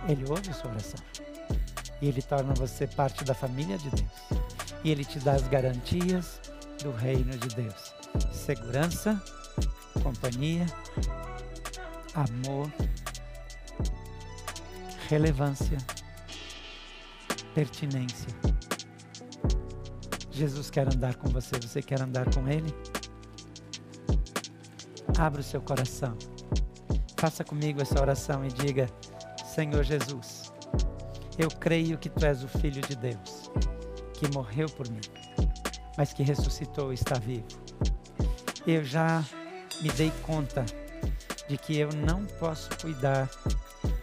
ele 0.10 0.30
ouve 0.30 0.50
a 0.50 0.54
sua 0.54 0.72
oração. 0.72 1.00
E 2.02 2.10
ele 2.10 2.22
torna 2.22 2.54
você 2.54 2.86
parte 2.86 3.24
da 3.24 3.34
família 3.34 3.78
de 3.78 3.90
Deus. 3.90 4.12
E 4.84 4.92
ele 4.92 5.06
te 5.06 5.20
dá 5.20 5.36
as 5.36 5.48
garantias 5.48 6.42
do 6.84 6.92
reino 6.92 7.32
de 7.38 7.48
Deus 7.56 7.94
segurança, 8.34 9.22
companhia, 10.04 10.66
amor, 12.14 12.70
relevância, 15.08 15.78
pertinência. 17.58 18.30
Jesus 20.30 20.70
quer 20.70 20.93
andar 20.93 21.15
com 21.15 21.28
você, 21.30 21.58
você 21.60 21.82
quer 21.82 22.00
andar 22.00 22.32
com 22.32 22.48
Ele? 22.48 22.72
Abra 25.17 25.41
o 25.41 25.43
seu 25.43 25.60
coração. 25.60 26.15
Faça 27.17 27.43
comigo 27.43 27.82
essa 27.82 28.00
oração 28.00 28.46
e 28.46 28.50
diga: 28.50 28.86
Senhor 29.43 29.84
Jesus, 29.84 30.54
eu 31.36 31.50
creio 31.50 31.98
que 31.98 32.10
Tu 32.10 32.26
és 32.28 32.43
o 32.43 32.48
Filho 32.48 32.80
de 32.84 32.96
Deus, 32.96 33.50
que 34.13 34.32
morreu 34.32 34.70
por 34.70 34.88
mim, 34.91 35.02
mas 35.98 36.13
que 36.13 36.22
ressuscitou 36.22 36.91
e 36.91 36.93
está 36.93 37.17
vivo 37.17 37.48
eu 38.67 38.84
já 38.84 39.24
me 39.82 39.89
dei 39.91 40.12
conta 40.24 40.65
de 41.48 41.58
que 41.58 41.78
eu 41.78 41.88
não 42.06 42.26
posso 42.26 42.70
cuidar 42.82 43.30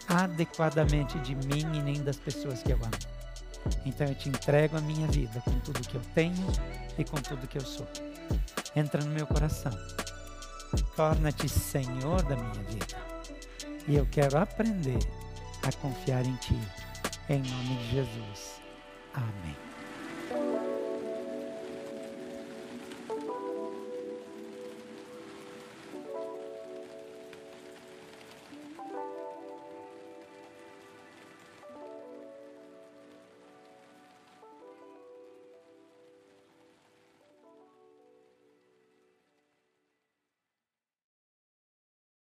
adequadamente 0.07 1.19
de 1.19 1.35
mim 1.35 1.61
e 1.75 1.83
nem 1.83 2.03
das 2.03 2.17
pessoas 2.17 2.63
que 2.63 2.71
eu 2.71 2.77
amo. 2.77 3.14
Então 3.85 4.07
eu 4.07 4.15
te 4.15 4.29
entrego 4.29 4.77
a 4.77 4.81
minha 4.81 5.07
vida 5.07 5.41
com 5.41 5.59
tudo 5.59 5.79
que 5.87 5.95
eu 5.95 6.01
tenho 6.13 6.47
e 6.97 7.03
com 7.03 7.17
tudo 7.17 7.47
que 7.47 7.57
eu 7.57 7.65
sou. 7.65 7.87
Entra 8.75 9.03
no 9.03 9.11
meu 9.11 9.27
coração. 9.27 9.71
Torna-te 10.95 11.47
Senhor 11.47 12.21
da 12.23 12.35
minha 12.35 12.63
vida. 12.63 12.97
E 13.87 13.95
eu 13.95 14.05
quero 14.07 14.37
aprender 14.37 14.99
a 15.63 15.71
confiar 15.73 16.25
em 16.25 16.35
Ti. 16.37 16.59
Em 17.29 17.39
nome 17.39 17.77
de 17.77 17.91
Jesus. 17.91 18.61
Amém. 19.13 19.74